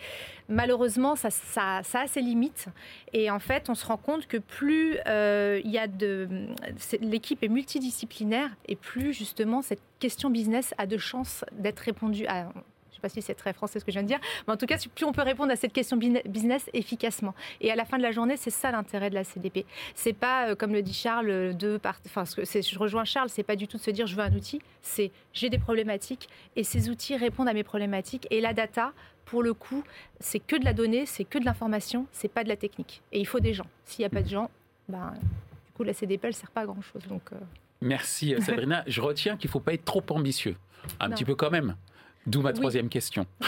Malheureusement, 0.49 1.15
ça, 1.15 1.29
ça, 1.29 1.81
a 1.93 2.07
ses 2.07 2.21
limites. 2.21 2.67
Et 3.13 3.29
en 3.29 3.39
fait, 3.39 3.69
on 3.69 3.75
se 3.75 3.85
rend 3.85 3.97
compte 3.97 4.27
que 4.27 4.37
plus 4.37 4.97
euh, 5.07 5.61
il 5.63 5.71
y 5.71 5.77
a 5.77 5.87
de, 5.87 6.27
l'équipe 7.01 7.43
est 7.43 7.47
multidisciplinaire 7.47 8.49
et 8.67 8.75
plus 8.75 9.13
justement 9.13 9.61
cette 9.61 9.81
question 9.99 10.29
business 10.29 10.73
a 10.77 10.85
de 10.85 10.97
chances 10.97 11.43
d'être 11.57 11.79
répondue. 11.79 12.25
À, 12.27 12.49
sais 12.97 13.01
pas 13.01 13.09
si 13.09 13.21
c'est 13.21 13.35
très 13.35 13.53
français 13.53 13.79
ce 13.79 13.85
que 13.85 13.91
je 13.91 13.97
viens 13.97 14.03
de 14.03 14.07
dire, 14.07 14.19
mais 14.47 14.53
en 14.53 14.57
tout 14.57 14.65
cas, 14.65 14.77
plus 14.93 15.05
on 15.05 15.11
peut 15.11 15.21
répondre 15.21 15.51
à 15.51 15.55
cette 15.55 15.73
question 15.73 15.97
business 15.97 16.69
efficacement. 16.73 17.33
Et 17.61 17.71
à 17.71 17.75
la 17.75 17.85
fin 17.85 17.97
de 17.97 18.03
la 18.03 18.11
journée, 18.11 18.37
c'est 18.37 18.49
ça 18.49 18.71
l'intérêt 18.71 19.09
de 19.09 19.15
la 19.15 19.23
CDP. 19.23 19.65
C'est 19.95 20.13
pas, 20.13 20.49
euh, 20.49 20.55
comme 20.55 20.73
le 20.73 20.81
dit 20.81 20.93
Charles, 20.93 21.55
de 21.55 21.79
enfin, 22.05 22.23
je 22.25 22.79
rejoins 22.79 23.05
Charles, 23.05 23.29
c'est 23.29 23.43
pas 23.43 23.55
du 23.55 23.67
tout 23.67 23.77
de 23.77 23.81
se 23.81 23.91
dire 23.91 24.07
je 24.07 24.15
veux 24.15 24.23
un 24.23 24.33
outil, 24.33 24.61
c'est 24.81 25.11
j'ai 25.33 25.49
des 25.49 25.59
problématiques 25.59 26.27
et 26.55 26.63
ces 26.63 26.89
outils 26.89 27.15
répondent 27.15 27.49
à 27.49 27.53
mes 27.53 27.63
problématiques. 27.63 28.27
Et 28.31 28.41
la 28.41 28.53
data, 28.53 28.93
pour 29.25 29.43
le 29.43 29.53
coup, 29.53 29.83
c'est 30.19 30.39
que 30.39 30.55
de 30.55 30.65
la 30.65 30.73
donnée, 30.73 31.05
c'est 31.05 31.23
que 31.23 31.37
de 31.37 31.45
l'information, 31.45 32.07
c'est 32.11 32.27
pas 32.29 32.43
de 32.43 32.49
la 32.49 32.57
technique. 32.57 33.01
Et 33.11 33.19
il 33.19 33.27
faut 33.27 33.39
des 33.39 33.53
gens. 33.53 33.67
S'il 33.85 34.03
n'y 34.03 34.05
a 34.05 34.09
pas 34.09 34.21
de 34.21 34.29
gens, 34.29 34.49
ben, 34.89 35.13
du 35.65 35.71
coup, 35.73 35.83
la 35.83 35.93
CDP, 35.93 36.27
elle 36.27 36.33
sert 36.33 36.51
pas 36.51 36.61
à 36.61 36.65
grand 36.65 36.81
chose. 36.81 37.03
Donc, 37.07 37.21
euh. 37.33 37.37
Merci 37.81 38.35
Sabrina. 38.41 38.83
Je 38.87 39.01
retiens 39.01 39.37
qu'il 39.37 39.49
ne 39.49 39.51
faut 39.51 39.59
pas 39.59 39.73
être 39.73 39.85
trop 39.85 40.03
ambitieux. 40.09 40.55
Un 40.99 41.09
petit 41.09 41.25
peu 41.25 41.35
quand 41.35 41.51
même. 41.51 41.75
D'où 42.27 42.41
ma 42.41 42.53
troisième 42.53 42.89
question. 42.89 43.25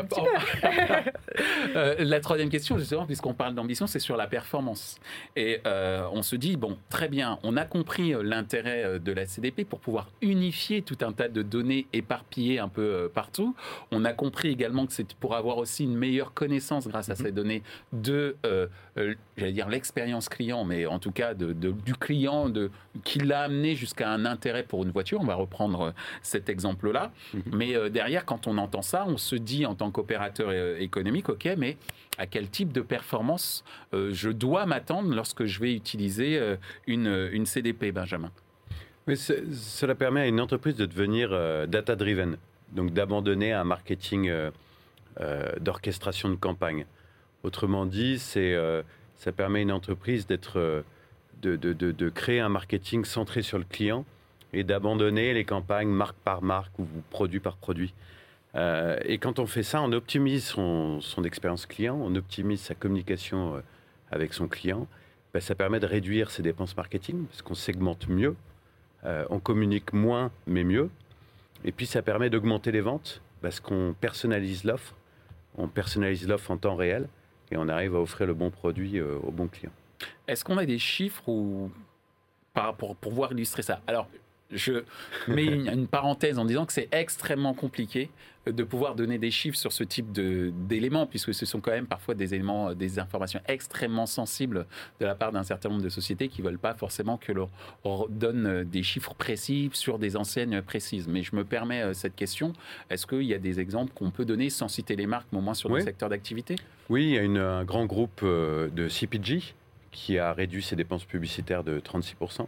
Euh, 1.76 1.94
la 1.98 2.20
troisième 2.20 2.48
question, 2.48 2.78
justement, 2.78 3.06
puisqu'on 3.06 3.34
parle 3.34 3.54
d'ambition, 3.54 3.86
c'est 3.86 4.00
sur 4.00 4.16
la 4.16 4.26
performance. 4.26 4.98
Et 5.36 5.60
euh, 5.66 6.04
on 6.12 6.22
se 6.22 6.34
dit, 6.34 6.56
bon, 6.56 6.76
très 6.88 7.08
bien, 7.08 7.38
on 7.42 7.56
a 7.56 7.64
compris 7.64 8.12
euh, 8.12 8.22
l'intérêt 8.22 8.98
de 8.98 9.12
la 9.12 9.26
CDP 9.26 9.64
pour 9.64 9.78
pouvoir 9.78 10.10
unifier 10.20 10.82
tout 10.82 10.98
un 11.02 11.12
tas 11.12 11.28
de 11.28 11.42
données 11.42 11.86
éparpillées 11.92 12.58
un 12.58 12.68
peu 12.68 13.10
partout. 13.14 13.54
On 13.92 14.04
a 14.04 14.12
compris 14.12 14.48
également 14.48 14.86
que 14.86 14.92
c'est 14.92 15.14
pour 15.14 15.36
avoir 15.36 15.58
aussi 15.58 15.84
une 15.84 15.96
meilleure 15.96 16.34
connaissance 16.34 16.88
grâce 16.88 17.08
à 17.08 17.14
ces 17.14 17.30
mhm. 17.30 17.34
données 17.34 17.62
de, 17.92 18.36
j'allais 19.36 19.52
dire, 19.52 19.68
l'expérience 19.68 20.28
client, 20.28 20.64
mais 20.64 20.86
en 20.86 20.98
tout 20.98 21.12
cas 21.12 21.34
de, 21.34 21.52
du 21.52 21.94
client, 21.94 22.48
de, 22.48 22.70
qui 23.04 23.20
l'a 23.20 23.42
amené 23.42 23.76
jusqu'à 23.76 24.10
un 24.10 24.24
intérêt 24.24 24.64
pour 24.64 24.82
une 24.82 24.90
voiture. 24.90 25.20
On 25.20 25.26
va 25.26 25.34
reprendre 25.34 25.94
cette 26.22 26.49
exemple-là. 26.50 27.12
Mhm. 27.32 27.42
Mais 27.52 27.74
euh, 27.74 27.88
derrière, 27.88 28.24
quand 28.24 28.46
on 28.46 28.58
entend 28.58 28.82
ça, 28.82 29.04
on 29.06 29.16
se 29.16 29.36
dit 29.36 29.64
en 29.64 29.74
tant 29.74 29.90
qu'opérateur 29.90 30.48
euh, 30.50 30.78
économique, 30.78 31.28
OK, 31.28 31.48
mais 31.56 31.76
à 32.18 32.26
quel 32.26 32.50
type 32.50 32.72
de 32.72 32.82
performance 32.82 33.64
euh, 33.94 34.10
je 34.12 34.28
dois 34.28 34.66
m'attendre 34.66 35.14
lorsque 35.14 35.46
je 35.46 35.60
vais 35.60 35.72
utiliser 35.74 36.38
une, 36.86 37.28
une 37.32 37.46
CDP, 37.46 37.92
Benjamin? 37.92 38.30
Mais 39.06 39.16
cela 39.16 39.94
permet 39.94 40.20
à 40.20 40.26
une 40.26 40.40
entreprise 40.40 40.76
de 40.76 40.84
devenir 40.84 41.30
data-driven, 41.66 42.36
donc 42.72 42.92
d'abandonner 42.92 43.52
un 43.52 43.64
marketing 43.64 44.30
d'orchestration 45.60 46.28
de 46.28 46.34
campagne. 46.34 46.84
Autrement 47.42 47.86
dit, 47.86 48.18
c'est 48.18 48.54
ça 49.16 49.32
permet 49.32 49.60
à 49.60 49.62
une 49.62 49.72
entreprise 49.72 50.26
d'être, 50.26 50.84
de, 51.40 51.56
de, 51.56 51.72
de, 51.72 51.92
de, 51.92 52.08
créer 52.10 52.40
un 52.40 52.50
marketing 52.50 53.04
centré 53.04 53.42
sur 53.42 53.58
le 53.58 53.64
client 53.64 54.04
et 54.52 54.64
d'abandonner 54.64 55.34
les 55.34 55.44
campagnes 55.44 55.88
marque 55.88 56.16
par 56.16 56.42
marque 56.42 56.78
ou 56.78 56.86
produit 57.10 57.40
par 57.40 57.56
produit. 57.56 57.94
Euh, 58.56 58.98
et 59.04 59.18
quand 59.18 59.38
on 59.38 59.46
fait 59.46 59.62
ça, 59.62 59.80
on 59.82 59.92
optimise 59.92 60.44
son, 60.44 61.00
expérience 61.24 61.66
client, 61.66 61.98
on 62.00 62.14
optimise 62.16 62.60
sa 62.60 62.74
communication 62.74 63.56
euh, 63.56 63.60
avec 64.10 64.34
son 64.34 64.48
client. 64.48 64.86
Ben, 65.32 65.40
ça 65.40 65.54
permet 65.54 65.78
de 65.78 65.86
réduire 65.86 66.30
ses 66.30 66.42
dépenses 66.42 66.76
marketing 66.76 67.26
parce 67.26 67.42
qu'on 67.42 67.54
segmente 67.54 68.08
mieux, 68.08 68.34
euh, 69.04 69.24
on 69.30 69.38
communique 69.38 69.92
moins 69.92 70.32
mais 70.46 70.64
mieux. 70.64 70.90
Et 71.64 71.72
puis 71.72 71.86
ça 71.86 72.02
permet 72.02 72.30
d'augmenter 72.30 72.72
les 72.72 72.80
ventes 72.80 73.22
parce 73.40 73.60
qu'on 73.60 73.94
personnalise 74.00 74.64
l'offre, 74.64 74.96
on 75.56 75.68
personnalise 75.68 76.26
l'offre 76.26 76.50
en 76.50 76.56
temps 76.56 76.74
réel 76.74 77.08
et 77.52 77.56
on 77.56 77.68
arrive 77.68 77.94
à 77.94 78.00
offrir 78.00 78.26
le 78.26 78.34
bon 78.34 78.50
produit 78.50 79.00
au 79.00 79.30
bon 79.30 79.46
client. 79.48 79.72
Est-ce 80.26 80.44
qu'on 80.44 80.58
a 80.58 80.64
des 80.64 80.78
chiffres 80.78 81.28
ou 81.28 81.70
pour 82.78 82.96
pouvoir 82.96 83.32
illustrer 83.32 83.62
ça? 83.62 83.80
Alors, 83.86 84.08
je 84.52 84.84
mets 85.28 85.44
une, 85.44 85.86
parenthèse 85.86 86.38
en 86.38 86.44
disant 86.44 86.66
que 86.66 86.72
c'est 86.72 86.88
extrêmement 86.92 87.54
compliqué 87.54 88.10
de 88.46 88.64
pouvoir 88.64 88.94
donner 88.94 89.18
des 89.18 89.30
chiffres 89.30 89.56
sur 89.56 89.70
ce 89.70 89.84
type 89.84 90.12
d'éléments, 90.12 91.06
puisque 91.06 91.34
ce 91.34 91.44
sont 91.44 91.60
quand 91.60 91.72
même 91.72 91.86
parfois 91.86 92.14
des 92.14 92.34
éléments, 92.34 92.74
des 92.74 92.98
informations 92.98 93.40
extrêmement 93.46 94.06
sensibles 94.06 94.66
de 94.98 95.06
la 95.06 95.14
part 95.14 95.30
d'un 95.30 95.42
certain 95.42 95.68
nombre 95.68 95.82
de 95.82 95.90
sociétés 95.90 96.28
qui 96.28 96.40
ne 96.40 96.46
veulent 96.46 96.58
pas 96.58 96.74
forcément 96.74 97.18
que 97.18 97.32
l'on 97.32 97.50
donne 98.08 98.64
des 98.64 98.82
chiffres 98.82 99.14
précis 99.14 99.70
sur 99.74 99.98
des 99.98 100.16
enseignes 100.16 100.62
précises. 100.62 101.06
Mais 101.06 101.22
je 101.22 101.36
me 101.36 101.44
permets 101.44 101.82
euh, 101.82 101.92
cette 101.92 102.16
question. 102.16 102.54
Est-ce 102.88 103.06
qu'il 103.06 103.22
y 103.22 103.34
a 103.34 103.38
des 103.38 103.60
exemples 103.60 103.92
qu'on 103.94 104.10
peut 104.10 104.24
donner 104.24 104.48
sans 104.48 104.68
citer 104.68 104.96
les 104.96 105.06
marques, 105.06 105.26
mais 105.32 105.38
au 105.38 105.42
moins 105.42 105.54
sur 105.54 105.68
le 105.68 105.80
secteur 105.80 106.08
d'activité? 106.08 106.56
Oui, 106.88 107.04
il 107.04 107.10
y 107.10 107.18
a 107.18 107.22
une, 107.22 107.38
un 107.38 107.64
grand 107.64 107.84
groupe 107.84 108.20
euh, 108.22 108.68
de 108.70 108.88
CPG 108.88 109.54
qui 109.92 110.18
a 110.18 110.32
réduit 110.32 110.62
ses 110.62 110.76
dépenses 110.76 111.04
publicitaires 111.04 111.62
de 111.62 111.78
36%. 111.78 112.46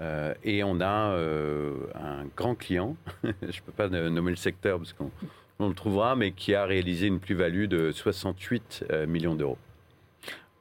Euh, 0.00 0.34
et 0.44 0.62
on 0.62 0.80
a 0.80 1.12
euh, 1.12 1.86
un 1.94 2.26
grand 2.36 2.54
client, 2.54 2.96
je 3.24 3.28
ne 3.30 3.62
peux 3.64 3.72
pas 3.72 3.88
nommer 3.88 4.30
le 4.30 4.36
secteur 4.36 4.78
parce 4.78 4.92
qu'on 4.92 5.68
le 5.68 5.74
trouvera, 5.74 6.16
mais 6.16 6.32
qui 6.32 6.54
a 6.54 6.64
réalisé 6.64 7.06
une 7.06 7.20
plus-value 7.20 7.66
de 7.66 7.92
68 7.92 8.84
euh, 8.90 9.06
millions 9.06 9.34
d'euros. 9.34 9.58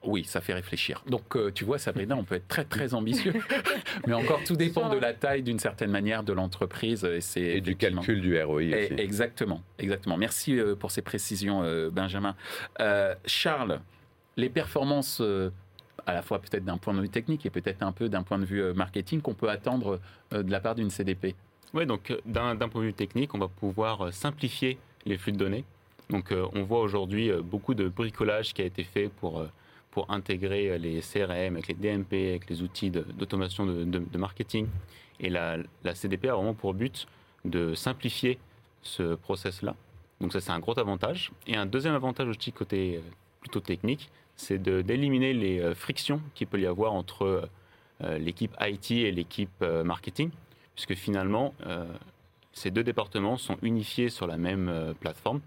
Oui, 0.04 0.24
ça 0.24 0.40
fait 0.40 0.54
réfléchir. 0.54 1.04
Donc, 1.08 1.36
tu 1.56 1.66
vois, 1.66 1.80
Sabrina, 1.80 2.16
on 2.16 2.24
peut 2.24 2.36
être 2.36 2.48
très, 2.48 2.64
très 2.64 2.94
ambitieux. 2.94 3.34
Mais 4.08 4.14
encore, 4.14 4.40
tout 4.46 4.56
dépend 4.56 4.88
de 4.90 5.00
la 5.00 5.14
taille, 5.16 5.42
d'une 5.42 5.58
certaine 5.58 5.90
manière, 5.90 6.22
de 6.22 6.32
l'entreprise. 6.32 7.04
Et, 7.36 7.58
et 7.58 7.60
du 7.60 7.76
calcul 7.76 8.22
du 8.22 8.40
ROI 8.40 8.58
aussi. 8.58 8.94
Exactement, 9.00 9.64
exactement. 9.80 10.16
Merci 10.16 10.60
pour 10.80 10.92
ces 10.92 11.02
précisions, 11.02 11.64
Benjamin. 11.92 12.36
Charles, 13.26 13.80
les 14.38 14.50
performances 14.50 15.24
à 16.06 16.14
la 16.14 16.22
fois 16.22 16.40
peut-être 16.40 16.64
d'un 16.64 16.78
point 16.78 16.94
de 16.94 17.02
vue 17.02 17.10
technique 17.10 17.46
et 17.46 17.50
peut-être 17.50 17.84
un 17.84 17.92
peu 17.92 18.10
d'un 18.10 18.24
point 18.24 18.38
de 18.38 18.46
vue 18.46 18.62
euh, 18.62 18.74
marketing 18.74 19.22
qu'on 19.22 19.34
peut 19.34 19.50
attendre 19.50 20.00
euh, 20.34 20.44
de 20.44 20.52
la 20.52 20.60
part 20.60 20.76
d'une 20.76 20.90
CDP 20.90 21.36
Oui, 21.74 21.86
donc 21.86 22.12
euh, 22.12 22.20
d'un 22.26 22.56
point 22.70 22.82
de 22.82 22.88
vue 22.88 22.94
technique, 22.94 23.34
on 23.34 23.40
va 23.40 23.48
pouvoir 23.48 24.14
simplifier 24.14 24.78
les 25.06 25.18
flux 25.18 25.32
de 25.32 25.38
données. 25.38 25.66
Donc 26.10 26.32
on 26.54 26.62
voit 26.62 26.82
aujourd'hui 26.82 27.32
beaucoup 27.42 27.74
de 27.74 27.88
bricolage 27.88 28.54
qui 28.54 28.62
a 28.62 28.66
été 28.66 28.84
fait 28.84 29.10
pour, 29.10 29.44
pour 29.90 30.12
intégrer 30.12 30.78
les 30.78 31.02
CRM 31.02 31.56
avec 31.56 31.68
les 31.68 31.74
DMP, 31.74 32.14
avec 32.30 32.48
les 32.48 32.62
outils 32.62 32.92
d'automation 32.92 33.66
de, 33.66 34.18
marketing. 34.18 34.68
Et 35.20 35.32
la 35.32 35.58
CDP 35.96 36.30
a 36.30 36.36
vraiment 36.36 36.54
pour 36.54 36.76
but 36.76 37.08
de 37.44 37.74
simplifier 37.74 38.38
ce 38.84 39.16
process-là. 39.16 39.76
Donc 40.22 40.32
ça, 40.32 40.42
c'est 40.42 40.52
un 40.52 40.60
gros 40.60 40.78
avantage. 40.78 41.32
Et 41.48 41.56
un 41.56 41.66
deuxième 41.66 41.96
avantage 41.96 42.28
aussi 42.28 42.52
côté 42.52 43.02
plutôt 43.42 43.60
technique, 43.60 44.12
c'est 44.36 44.62
d'éliminer 44.62 45.34
les 45.34 45.60
euh, 45.60 45.74
frictions 45.74 46.22
qu'il 46.34 46.48
peut 46.48 46.60
y 46.60 46.66
avoir 46.66 46.94
entre 46.94 47.50
euh, 48.04 48.18
l'équipe 48.18 48.56
IT 48.60 48.92
et 48.92 49.12
l'équipe 49.12 49.50
euh, 49.62 49.84
marketing, 49.84 50.30
puisque 50.74 50.96
finalement, 50.96 51.54
ces 52.52 52.70
deux 52.70 52.84
départements 52.84 53.38
sont 53.38 53.58
unifiés 53.62 54.10
sur 54.10 54.28
la 54.28 54.36
même 54.36 54.94
plateforme 55.00 55.40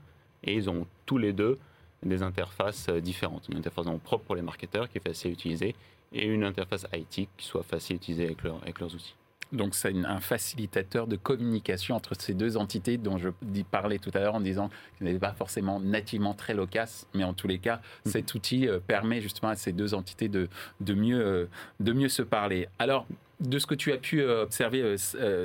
et 0.43 0.55
ils 0.55 0.71
ont 0.71 0.87
tous 1.05 1.19
les 1.19 1.35
deux 1.35 1.59
des 2.03 2.23
interfaces 2.23 2.89
différentes. 2.89 3.47
Une 3.51 3.59
interface 3.59 3.85
propre 4.03 4.25
pour 4.25 4.37
les 4.37 4.43
marketeurs 4.43 4.89
qui 4.89 4.97
est 4.97 5.07
facile 5.07 5.33
à 5.33 5.35
utiliser 5.35 5.75
et 6.13 6.27
une 6.27 6.45
interface 6.45 6.87
IT 6.95 7.29
qui 7.37 7.47
soit 7.47 7.63
facile 7.63 7.97
à 7.97 7.99
utiliser 7.99 8.35
avec 8.63 8.81
leurs 8.81 8.95
outils. 8.95 9.15
Donc 9.53 9.75
c'est 9.75 9.95
un 10.05 10.21
facilitateur 10.21 11.07
de 11.07 11.17
communication 11.17 11.97
entre 11.97 12.15
ces 12.19 12.35
deux 12.35 12.57
entités 12.57 12.99
dont 12.99 13.17
je 13.17 13.31
parlais 13.71 13.99
tout 13.99 14.11
à 14.15 14.21
l'heure 14.21 14.35
en 14.35 14.41
disant 14.41 14.69
qu'il 14.97 15.07
n'est 15.07 15.19
pas 15.19 15.33
forcément 15.33 15.81
nativement 15.81 16.35
très 16.35 16.55
loquace, 16.55 17.07
mais 17.15 17.25
en 17.25 17.33
tous 17.33 17.49
les 17.49 17.59
cas, 17.59 17.77
mm-hmm. 17.77 18.11
cet 18.11 18.35
outil 18.35 18.69
euh, 18.69 18.79
permet 18.79 19.21
justement 19.21 19.51
à 19.51 19.57
ces 19.57 19.73
deux 19.73 19.95
entités 19.95 20.29
de, 20.29 20.49
de, 20.81 20.95
mieux, 20.95 21.21
euh, 21.21 21.47
de 21.81 21.93
mieux 21.93 22.09
se 22.09 22.23
parler. 22.23 22.69
Alors, 22.79 23.07
de 23.41 23.59
ce 23.59 23.67
que 23.67 23.75
tu 23.75 23.93
as 23.93 23.99
pu 23.99 24.21
euh, 24.21 24.43
observer, 24.43 24.97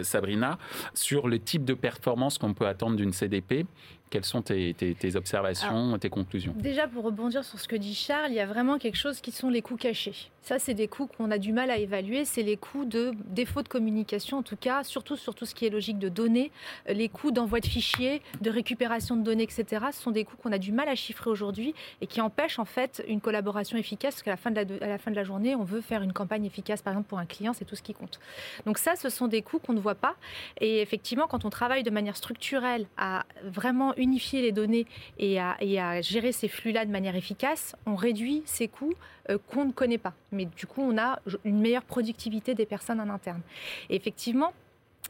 Sabrina, 0.01 0.57
sur 0.93 1.27
le 1.27 1.39
type 1.39 1.63
de 1.63 1.73
performance 1.73 2.37
qu'on 2.37 2.53
peut 2.53 2.67
attendre 2.67 2.97
d'une 2.97 3.13
CDP, 3.13 3.65
quelles 4.09 4.25
sont 4.25 4.41
tes, 4.43 4.75
observations, 5.15 5.97
tes 5.97 6.09
conclusions 6.09 6.53
Déjà, 6.57 6.87
pour 6.87 7.03
rebondir 7.03 7.43
sur 7.43 7.59
ce 7.59 7.67
que 7.67 7.75
dit 7.75 7.95
Charles, 7.95 8.29
il 8.29 8.35
y 8.35 8.39
a 8.39 8.45
vraiment 8.45 8.77
quelque 8.77 8.97
chose 8.97 9.21
qui 9.21 9.31
sont 9.31 9.49
les 9.49 9.61
coûts 9.61 9.75
cachés. 9.75 10.29
Ça, 10.43 10.59
c'est 10.59 10.73
des 10.73 10.89
coûts 10.89 11.07
qu'on 11.07 11.31
a 11.31 11.37
du 11.37 11.53
mal 11.53 11.71
à 11.71 11.77
évaluer. 11.77 12.25
C'est 12.25 12.43
les 12.43 12.57
coûts 12.57 12.83
de 12.83 13.13
défaut 13.27 13.61
de 13.63 13.69
communication, 13.69 14.39
en 14.39 14.43
tout 14.43 14.57
cas, 14.57 14.83
surtout 14.83 15.15
sur 15.15 15.33
tout 15.33 15.45
ce 15.45 15.55
qui 15.55 15.65
est 15.65 15.69
logique 15.69 15.99
de 15.99 16.09
données, 16.09 16.51
euh, 16.89 16.93
les 16.93 17.07
coûts 17.07 17.31
d'envoi 17.31 17.61
de 17.61 17.65
fichiers, 17.65 18.21
de 18.41 18.49
récupération 18.49 19.15
de 19.15 19.23
données, 19.23 19.43
etc. 19.43 19.85
Ce 19.93 20.01
sont 20.01 20.11
des 20.11 20.25
coûts 20.25 20.35
qu'on 20.35 20.51
a 20.51 20.57
du 20.57 20.73
mal 20.73 20.89
à 20.89 20.95
chiffrer 20.95 21.29
aujourd'hui 21.29 21.73
et 22.01 22.07
qui 22.07 22.19
empêchent 22.19 22.59
en 22.59 22.65
fait 22.65 23.03
une 23.07 23.21
collaboration 23.21 23.77
efficace. 23.77 24.15
Parce 24.15 24.23
qu'à 24.23 24.31
la 24.31 24.37
fin 24.37 24.51
de 24.51 24.55
la, 24.55 24.85
à 24.85 24.89
la 24.89 24.97
fin 24.97 25.11
de 25.11 25.15
la 25.15 25.23
journée, 25.23 25.55
on 25.55 25.63
veut 25.63 25.79
faire 25.79 26.01
une 26.01 26.13
campagne 26.13 26.43
efficace, 26.43 26.81
par 26.81 26.91
exemple 26.93 27.07
pour 27.07 27.19
un 27.19 27.25
client, 27.25 27.53
c'est 27.53 27.65
tout 27.65 27.77
ce 27.77 27.81
qui 27.81 27.93
compte. 27.93 28.19
Donc 28.65 28.77
ça, 28.77 28.97
ce 28.97 29.07
sont 29.07 29.27
des 29.29 29.41
coûts 29.41 29.59
qu'on 29.59 29.73
ne 29.73 29.79
voit 29.79 29.95
pas. 29.95 30.15
Et 30.59 30.81
effectivement, 30.81 31.25
quand 31.25 31.45
on 31.45 31.49
travaille 31.49 31.83
de 31.83 31.89
manière 31.89 32.17
structurelle 32.17 32.85
à 32.97 33.23
vraiment 33.43 33.93
unifier 34.03 34.41
les 34.41 34.51
données 34.51 34.85
et 35.17 35.39
à, 35.39 36.01
gérer 36.01 36.31
ces 36.31 36.47
flux-là 36.47 36.85
de 36.85 36.91
manière 36.91 37.15
efficace, 37.15 37.75
on 37.85 37.95
réduit 37.95 38.43
ces 38.45 38.67
coûts 38.67 38.93
euh, 39.29 39.37
qu'on 39.49 39.65
ne 39.65 39.71
connaît 39.71 39.97
pas. 39.97 40.13
Mais 40.31 40.45
du 40.45 40.67
coup, 40.67 40.81
on 40.81 40.97
a 40.97 41.19
une 41.45 41.59
meilleure 41.59 41.83
productivité 41.83 42.53
des 42.55 42.65
personnes 42.65 42.99
en 42.99 43.09
interne. 43.09 43.41
Effectivement, 43.89 44.53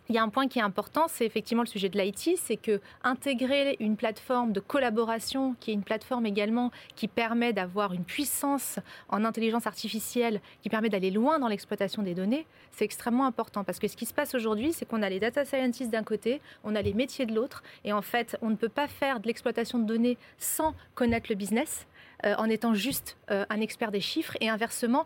il 0.10 0.16
y 0.16 0.18
a 0.18 0.24
un 0.24 0.30
point 0.30 0.48
qui 0.48 0.60
est 0.60 0.64
important, 0.64 1.06
c'est 1.08 1.26
effectivement 1.26 1.64
le 1.64 1.68
sujet 1.68 1.90
de 1.90 1.98
l'IT, 1.98 2.38
c'est 2.38 2.58
que 2.58 2.82
intégrer 3.04 3.78
une 3.80 3.96
plateforme 3.96 4.52
de 4.52 4.60
collaboration, 4.60 5.56
qui 5.60 5.72
est 5.72 5.74
une 5.74 5.84
plateforme 5.84 6.26
également 6.26 6.72
qui 6.96 7.08
permet 7.08 7.54
d'avoir 7.54 7.94
une 7.94 8.04
puissance 8.04 8.80
en 9.10 9.24
intelligence 9.24 9.66
artificielle, 9.66 10.42
qui 10.62 10.70
permet 10.70 10.90
d'aller 10.90 11.10
loin 11.12 11.40
dans 11.40 11.48
l'exploitation 11.48 12.04
des 12.04 12.16
données, 12.16 12.46
c'est 12.72 12.86
extrêmement 12.86 13.26
important. 13.26 13.64
Parce 13.64 13.80
que 13.80 13.88
ce 13.88 13.96
qui 13.96 14.06
se 14.06 14.14
passe 14.14 14.36
aujourd'hui, 14.36 14.74
c'est 14.74 14.86
qu'on 14.86 15.02
a 15.02 15.10
les 15.10 15.20
data 15.20 15.46
scientists 15.46 15.92
d'un 15.92 16.04
côté, 16.04 16.42
on 16.64 16.76
a 16.76 16.82
les 16.82 16.94
métiers 16.94 17.26
de 17.26 17.34
l'autre, 17.34 17.64
et 17.86 17.94
en 17.94 18.02
fait, 18.02 18.38
on 18.42 18.50
ne 18.50 18.56
peut 18.56 18.70
pas 18.70 18.88
faire 18.88 19.20
de 19.20 19.28
l'exploitation 19.28 19.80
de 19.80 19.86
données 19.86 20.18
sans 20.38 20.76
connaître 20.96 21.28
le 21.30 21.36
business. 21.36 21.88
Euh, 22.26 22.36
en 22.38 22.50
étant 22.50 22.74
juste 22.74 23.18
euh, 23.32 23.46
un 23.50 23.60
expert 23.60 23.92
des 23.92 24.00
chiffres. 24.00 24.38
Et 24.40 24.50
inversement, 24.50 25.06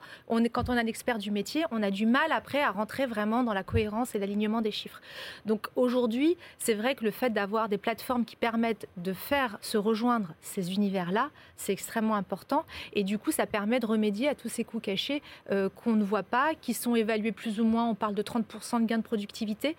quand 0.51 0.69
on 0.69 0.75
est 0.75 0.79
un 0.79 0.85
expert 0.85 1.17
du 1.17 1.31
métier, 1.31 1.65
on 1.71 1.81
a 1.81 1.89
du 1.89 2.05
mal 2.05 2.31
après 2.31 2.61
à 2.61 2.69
rentrer 2.69 3.07
vraiment 3.07 3.43
dans 3.43 3.53
la 3.53 3.63
cohérence 3.63 4.13
et 4.13 4.19
l'alignement 4.19 4.61
des 4.61 4.71
chiffres. 4.71 5.01
Donc 5.45 5.67
aujourd'hui, 5.75 6.37
c'est 6.59 6.75
vrai 6.75 6.93
que 6.93 7.03
le 7.03 7.11
fait 7.11 7.31
d'avoir 7.31 7.69
des 7.69 7.79
plateformes 7.79 8.23
qui 8.23 8.35
permettent 8.35 8.87
de 8.97 9.13
faire 9.13 9.57
se 9.61 9.77
rejoindre 9.77 10.33
ces 10.41 10.73
univers-là, 10.73 11.29
c'est 11.55 11.73
extrêmement 11.73 12.15
important. 12.15 12.65
Et 12.93 13.03
du 13.03 13.17
coup, 13.17 13.31
ça 13.31 13.47
permet 13.47 13.79
de 13.79 13.87
remédier 13.87 14.29
à 14.29 14.35
tous 14.35 14.49
ces 14.49 14.63
coûts 14.63 14.79
cachés 14.79 15.23
euh, 15.51 15.69
qu'on 15.69 15.93
ne 15.93 16.03
voit 16.03 16.23
pas, 16.23 16.53
qui 16.53 16.75
sont 16.75 16.95
évalués 16.95 17.31
plus 17.31 17.59
ou 17.59 17.65
moins. 17.65 17.87
On 17.87 17.95
parle 17.95 18.13
de 18.13 18.21
30% 18.21 18.81
de 18.81 18.85
gains 18.85 18.97
de 18.99 19.03
productivité. 19.03 19.75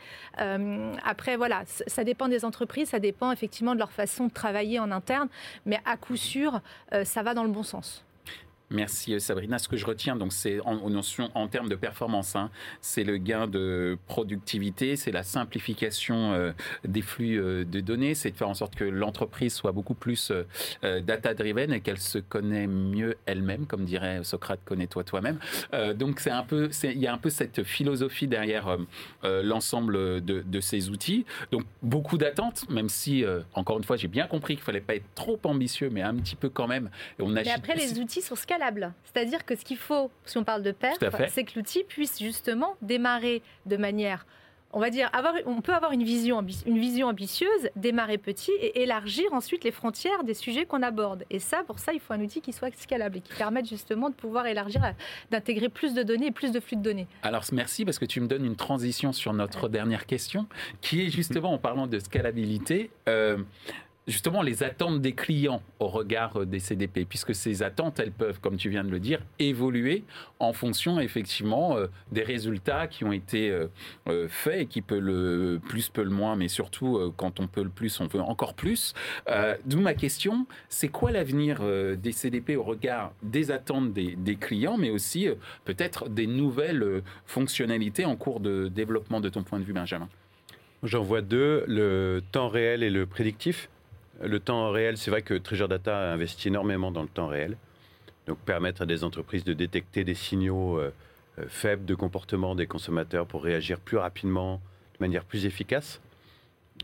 après, 1.05 1.37
voilà, 1.37 1.63
ça 1.67 2.03
dépend 2.03 2.29
des 2.29 2.45
entreprises, 2.45 2.89
ça 2.89 2.99
dépend 2.99 3.31
effectivement 3.31 3.75
de 3.75 3.79
leur 3.79 3.93
façon 3.93 4.27
de 4.27 4.33
travailler 4.33 4.81
en 4.81 4.91
interne. 4.91 5.29
Mais 5.67 5.79
à 5.85 5.97
coup 5.97 6.17
sûr, 6.17 6.61
ça 7.05 7.23
va 7.23 7.28
dans 7.35 7.45
le 7.45 7.51
bon 7.51 7.63
sens. 7.63 8.05
Merci 8.71 9.15
euh, 9.15 9.19
Sabrina. 9.19 9.59
Ce 9.59 9.69
que 9.69 9.77
je 9.77 9.87
retiens, 9.87 10.17
donc, 10.17 10.33
c'est 10.33 10.61
en, 10.61 10.79
en, 11.35 11.49
termes 11.49 11.69
de 11.69 11.75
performance, 11.75 12.37
hein, 12.37 12.51
c'est 12.83 13.05
le 13.05 13.17
gain 13.17 13.47
de 13.47 13.97
productivité, 14.07 14.97
c'est 14.97 15.11
la 15.11 15.23
simplification 15.23 16.33
euh, 16.33 16.53
des 16.85 17.01
flux 17.01 17.41
euh, 17.41 17.65
de 17.65 17.81
données, 17.81 18.15
c'est 18.15 18.31
de 18.31 18.37
faire 18.37 18.49
en 18.49 18.55
sorte 18.55 18.75
que 18.75 18.85
l'entreprise 18.85 19.55
soit 19.55 19.73
beaucoup 19.73 19.95
plus 19.95 20.33
data-driven 20.83 21.73
et 21.73 21.81
qu'elle 21.81 21.99
se 21.99 22.19
connaît 22.19 22.67
mieux 22.67 23.17
elle-même, 23.27 23.67
comme 23.67 23.85
dirait 23.85 24.23
Socrate, 24.23 24.61
connais-toi 24.65 25.05
toi-même. 25.05 25.39
donc 25.95 26.21
c'est 26.21 26.31
un 26.31 26.43
peu, 26.43 26.71
il 26.85 26.99
y 26.99 27.07
a 27.07 27.13
un 27.13 27.19
peu 27.19 27.31
cette 27.31 27.63
philosophie 27.63 28.27
derrière 28.27 28.77
l'ensemble 29.23 30.23
de, 30.25 30.43
de, 30.47 30.61
ces 30.61 30.91
outils. 30.91 31.25
Donc 31.51 31.65
beaucoup 31.83 32.19
d'attentes, 32.19 32.69
même 32.71 32.89
si, 32.89 33.25
encore 33.55 33.79
une 33.79 33.85
fois, 33.85 33.97
j'ai 33.97 34.09
bien 34.09 34.27
compris 34.27 34.57
qu'il 34.57 34.65
fallait 34.65 34.81
pas 34.81 34.95
être 34.95 35.15
trop 35.15 35.39
ambitieux, 35.45 35.91
mais 35.91 36.03
un 36.03 36.15
petit 36.17 36.37
peu 36.37 36.49
quand 36.49 36.67
même. 36.67 36.91
Et 37.19 37.23
on 37.23 37.29
mais 37.29 37.49
après, 37.49 37.75
les 37.75 37.99
outils 37.99 38.23
sont 38.23 38.37
scalables. 38.37 38.58
C'est-à-dire 39.05 39.45
que 39.45 39.57
ce 39.57 39.65
qu'il 39.65 39.79
faut, 39.79 40.11
si 40.25 40.39
on 40.39 40.45
parle 40.45 40.63
de 40.63 40.73
perf, 40.73 40.99
c'est 41.29 41.45
que 41.45 41.53
l'outil 41.57 41.85
puisse 41.85 42.19
justement 42.19 42.77
démarrer 42.83 43.43
de 43.67 43.77
manière 43.77 44.27
on 44.73 44.81
va 44.81 44.91
dire, 44.91 45.09
avoir, 45.13 45.35
on 45.47 45.61
peut 45.61 45.73
avoir 45.73 45.93
une 45.93 46.03
vision, 46.03 46.45
une 46.67 46.79
vision 46.79 47.09
ambitieuse, 47.09 47.71
démarrer 47.77 48.19
petit 48.19 48.53
et 48.61 48.83
élargir 48.83 49.33
ensuite 49.33 49.65
les 49.65 49.71
frontières 49.71 50.25
des 50.25 50.35
sujets 50.35 50.67
qu'on 50.67 50.83
aborde. 50.83 51.25
Et 51.31 51.39
ça, 51.39 51.63
pour 51.67 51.79
ça, 51.79 51.93
il 51.93 52.01
faut 52.01 52.13
un 52.13 52.21
outil 52.21 52.41
qui 52.41 52.53
soit 52.53 52.75
scalable 52.77 53.19
et 53.19 53.21
qui 53.21 53.33
permette 53.33 53.67
justement 53.67 54.11
de 54.11 54.15
pouvoir 54.15 54.47
élargir, 54.47 54.83
d'intégrer 55.31 55.69
plus 55.69 55.95
de 55.95 56.03
données 56.03 56.27
et 56.27 56.33
plus 56.33 56.53
de 56.53 56.61
flux 56.61 56.77
de 56.77 56.83
données. 56.83 57.07
Alors 57.23 57.45
merci 57.53 57.85
parce 57.85 57.99
que 57.99 58.05
tu 58.05 58.21
me 58.21 58.27
donnes 58.27 58.45
une 58.45 58.57
transition 58.57 59.13
sur 59.13 59.33
notre 59.33 59.69
dernière 59.69 60.07
question, 60.07 60.47
qui 60.81 61.07
est 61.07 61.11
justement 61.11 61.53
en 61.53 61.59
parlant 61.59 61.87
de 61.87 61.99
scalabilité. 61.99 62.91
Euh, 63.09 63.39
justement 64.09 64.43
les 64.43 64.63
attentes 64.63 65.01
des 65.01 65.13
clients 65.13 65.63
au 65.79 65.87
regard 65.87 66.41
euh, 66.41 66.47
des 66.47 66.59
CDP, 66.59 67.05
puisque 67.05 67.35
ces 67.35 67.63
attentes, 67.63 68.01
elles 68.01 68.11
peuvent, 68.11 68.41
comme 68.41 68.57
tu 68.57 68.71
viens 68.71 68.83
de 68.83 68.91
le 68.91 68.99
dire, 68.99 69.21
évoluer 69.39 70.03
en 70.41 70.53
fonction 70.53 70.99
effectivement 70.99 71.77
euh, 71.77 71.87
des 72.11 72.23
résultats 72.23 72.89
qui 72.89 73.05
ont 73.05 73.13
été 73.13 73.51
euh, 73.51 74.29
faits 74.29 74.63
et 74.63 74.67
qui 74.67 74.83
peut 74.83 74.99
le 74.99 75.61
plus, 75.69 75.91
peut 75.91 76.03
le 76.03 76.11
moins, 76.11 76.35
mais 76.35 76.49
surtout 76.49 77.13
quand 77.17 77.41
on 77.41 77.47
peut 77.47 77.63
le 77.63 77.69
plus, 77.69 78.01
on 78.01 78.07
veut 78.07 78.21
encore 78.21 78.55
plus. 78.55 78.95
D'où 79.67 79.81
ma 79.81 79.93
question, 79.95 80.47
c'est 80.69 80.89
quoi 80.89 81.11
l'avenir 81.11 81.61
des 81.97 82.13
CDP 82.13 82.57
au 82.57 82.63
regard 82.63 83.13
des 83.23 83.51
attentes 83.51 83.93
des, 83.93 84.17
des 84.17 84.37
clients, 84.37 84.79
mais 84.79 84.91
aussi 84.91 85.29
peut-être 85.65 86.09
des 86.09 86.27
nouvelles 86.27 87.03
fonctionnalités 87.27 88.07
en 88.07 88.17
cours 88.17 88.41
de 88.41 88.69
développement 88.69 89.21
de 89.21 89.29
ton 89.29 89.43
point 89.43 89.59
de 89.59 89.65
vue, 89.65 89.75
Benjamin? 89.75 90.09
J'en 90.83 91.03
vois 91.03 91.21
deux, 91.21 91.65
le 91.67 92.23
temps 92.33 92.49
réel 92.49 92.83
et 92.83 92.91
le 92.91 93.05
prédictif. 93.05 93.69
Le 94.21 94.41
temps 94.41 94.71
réel, 94.71 94.97
c'est 94.97 95.11
vrai 95.11 95.23
que 95.23 95.35
Treasure 95.35 95.69
Data 95.69 96.13
investit 96.13 96.49
énormément 96.49 96.91
dans 96.91 97.03
le 97.03 97.09
temps 97.09 97.29
réel. 97.29 97.57
Donc 98.27 98.39
permettre 98.39 98.83
à 98.83 98.87
des 98.87 99.05
entreprises 99.05 99.45
de 99.45 99.53
détecter 99.53 100.05
des 100.05 100.15
signaux 100.15 100.79
euh, 100.79 100.93
euh, 101.39 101.45
faibles 101.49 101.85
de 101.85 101.95
comportement 101.95 102.55
des 102.55 102.67
consommateurs 102.67 103.27
pour 103.27 103.45
réagir 103.45 103.79
plus 103.79 103.97
rapidement, 103.97 104.61
de 104.99 105.05
manière 105.05 105.25
plus 105.25 105.47
efficace. 105.47 106.01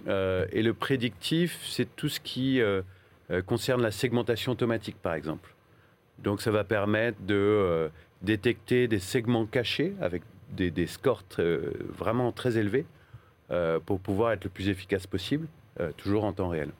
Euh, 0.06 0.46
et 0.52 0.62
le 0.62 0.74
prédictif, 0.74 1.60
c'est 1.66 1.94
tout 1.96 2.08
ce 2.08 2.20
qui 2.20 2.60
concerne 3.46 3.82
la 3.82 3.90
segmentation 3.90 4.52
automatique, 4.52 4.96
par 5.02 5.14
exemple. 5.14 5.54
Donc 6.18 6.40
ça 6.40 6.50
va 6.50 6.62
permettre 6.62 7.20
de 7.22 7.90
détecter 8.22 8.86
des 8.86 8.98
segments 9.00 9.46
cachés 9.46 9.94
avec 10.00 10.22
des, 10.52 10.70
des 10.70 10.86
scores 10.86 11.24
vraiment 11.38 12.32
très 12.32 12.58
élevés 12.58 12.84
pour 13.86 13.98
pouvoir 13.98 14.32
être 14.32 14.44
le 14.44 14.50
plus 14.50 14.68
efficace 14.68 15.06
possible, 15.06 15.46
toujours 15.96 16.24
en 16.24 16.34
temps 16.34 16.48
réel 16.48 16.70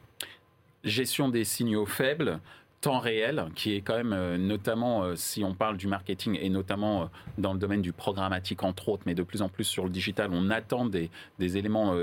gestion 0.84 1.28
des 1.28 1.44
signaux 1.44 1.86
faibles, 1.86 2.40
temps 2.84 2.98
réel, 2.98 3.46
qui 3.54 3.74
est 3.74 3.80
quand 3.80 3.96
même 3.96 4.12
euh, 4.12 4.36
notamment, 4.36 5.04
euh, 5.04 5.14
si 5.16 5.42
on 5.42 5.54
parle 5.54 5.78
du 5.78 5.86
marketing 5.86 6.38
et 6.38 6.50
notamment 6.50 7.04
euh, 7.04 7.06
dans 7.38 7.54
le 7.54 7.58
domaine 7.58 7.80
du 7.80 7.94
programmatique 7.94 8.62
entre 8.62 8.90
autres, 8.90 9.04
mais 9.06 9.14
de 9.14 9.22
plus 9.22 9.40
en 9.40 9.48
plus 9.48 9.64
sur 9.64 9.84
le 9.84 9.90
digital, 9.90 10.28
on 10.34 10.50
attend 10.50 10.84
des, 10.84 11.08
éléments 11.40 11.94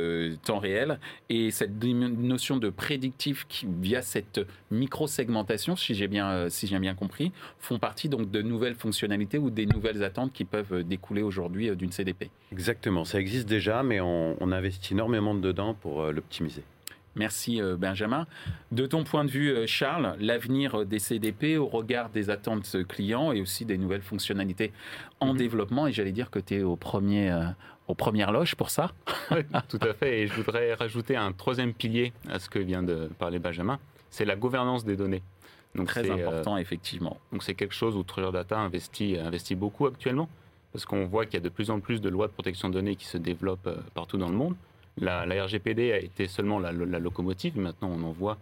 temps 0.44 0.58
réel. 0.58 1.00
Et 1.30 1.52
cette 1.52 1.84
notion 1.84 2.58
de 2.58 2.70
prédictif 2.70 3.46
qui, 3.48 3.68
via 3.80 4.02
cette 4.02 4.42
micro-segmentation, 4.72 5.76
si 5.76 5.94
j'ai 5.94 6.08
bien, 6.08 6.50
compris, 6.96 7.32
font 7.60 7.78
partie 7.78 8.10
donc 8.10 8.32
de 8.32 8.42
nouvelles 8.42 8.76
fonctionnalités 8.76 9.38
ou 9.38 9.50
des 9.52 9.68
nouvelles 9.68 10.04
attentes 10.04 10.34
qui 10.34 10.46
peuvent 10.46 10.84
découler 10.84 11.22
aujourd'hui 11.22 11.76
d'une 11.76 11.92
CDP. 11.92 12.30
Exactement, 12.52 13.06
ça 13.06 13.20
existe 13.20 13.48
déjà, 13.48 13.84
mais 13.84 14.00
on 14.02 14.52
investit 14.52 14.94
énormément 14.94 15.36
dedans 15.36 15.74
pour 15.74 16.06
l'optimiser. 16.12 16.64
Merci 17.16 17.62
euh, 17.62 17.76
Benjamin. 17.76 18.26
De 18.72 18.86
ton 18.86 19.04
point 19.04 19.26
de 19.26 19.30
vue, 19.30 19.52
euh, 19.52 19.68
Charles, 19.68 20.16
l'avenir 20.20 20.86
des 20.86 21.00
CDP 21.00 21.58
au 21.58 21.68
regard 21.68 22.10
des 22.10 22.30
attentes 22.30 22.78
clients 22.88 23.32
et 23.32 23.42
aussi 23.42 23.66
des 23.66 23.78
nouvelles 23.78 24.02
fonctionnalités 24.02 24.72
en 25.20 25.34
mhm. 25.34 25.38
développement, 25.38 25.88
et 25.88 25.92
j'allais 25.92 26.14
dire 26.14 26.30
que 26.30 26.40
tu 26.40 26.56
es 26.56 26.64
au 26.64 26.76
premier, 26.76 27.32
euh, 27.32 27.46
aux 27.88 27.96
premières 27.96 28.32
loges 28.32 28.56
pour 28.56 28.70
ça. 28.70 28.92
tout 29.70 29.80
à 29.82 29.94
fait, 29.94 30.22
et 30.22 30.28
je 30.28 30.34
voudrais 30.34 30.74
rajouter 30.74 31.18
un 31.18 31.34
troisième 31.34 31.74
pilier 31.74 32.14
à 32.30 32.40
ce 32.40 32.50
que 32.50 32.60
vient 32.60 32.84
de 32.84 33.10
parler 33.20 33.40
Benjamin, 33.40 33.80
c'est 34.10 34.26
la 34.26 34.36
gouvernance 34.36 34.86
des 34.86 34.96
données. 34.96 35.24
Donc 35.76 35.88
Très 35.88 36.10
important, 36.10 36.58
effectivement. 36.58 37.18
Donc 37.32 37.44
c'est 37.44 37.54
quelque 37.54 37.76
chose 37.76 37.96
où 37.96 38.04
Treasure 38.04 38.34
Data 38.34 38.58
investit, 38.58 39.18
investit 39.18 39.56
beaucoup 39.56 39.86
actuellement, 39.86 40.30
parce 40.74 40.86
qu'on 40.86 41.06
voit 41.06 41.26
qu'il 41.26 41.36
y 41.36 41.38
a 41.38 41.42
de 41.42 41.50
plus 41.50 41.72
en 41.72 41.80
plus 41.80 42.00
de 42.02 42.10
lois 42.10 42.28
de 42.28 42.34
protection 42.34 42.70
de 42.70 42.74
données 42.74 42.96
qui 42.96 43.06
se 43.06 43.18
développent 43.18 43.70
partout 43.94 44.18
dans 44.18 44.30
le 44.30 44.36
monde. 44.36 44.56
La, 44.98 45.24
RGPD 45.24 45.92
a 45.92 46.00
été 46.00 46.28
seulement 46.28 46.60
la, 46.60 46.72
locomotive. 46.72 47.58
Maintenant, 47.58 47.90
on 47.90 48.04
en 48.04 48.12
voit 48.12 48.38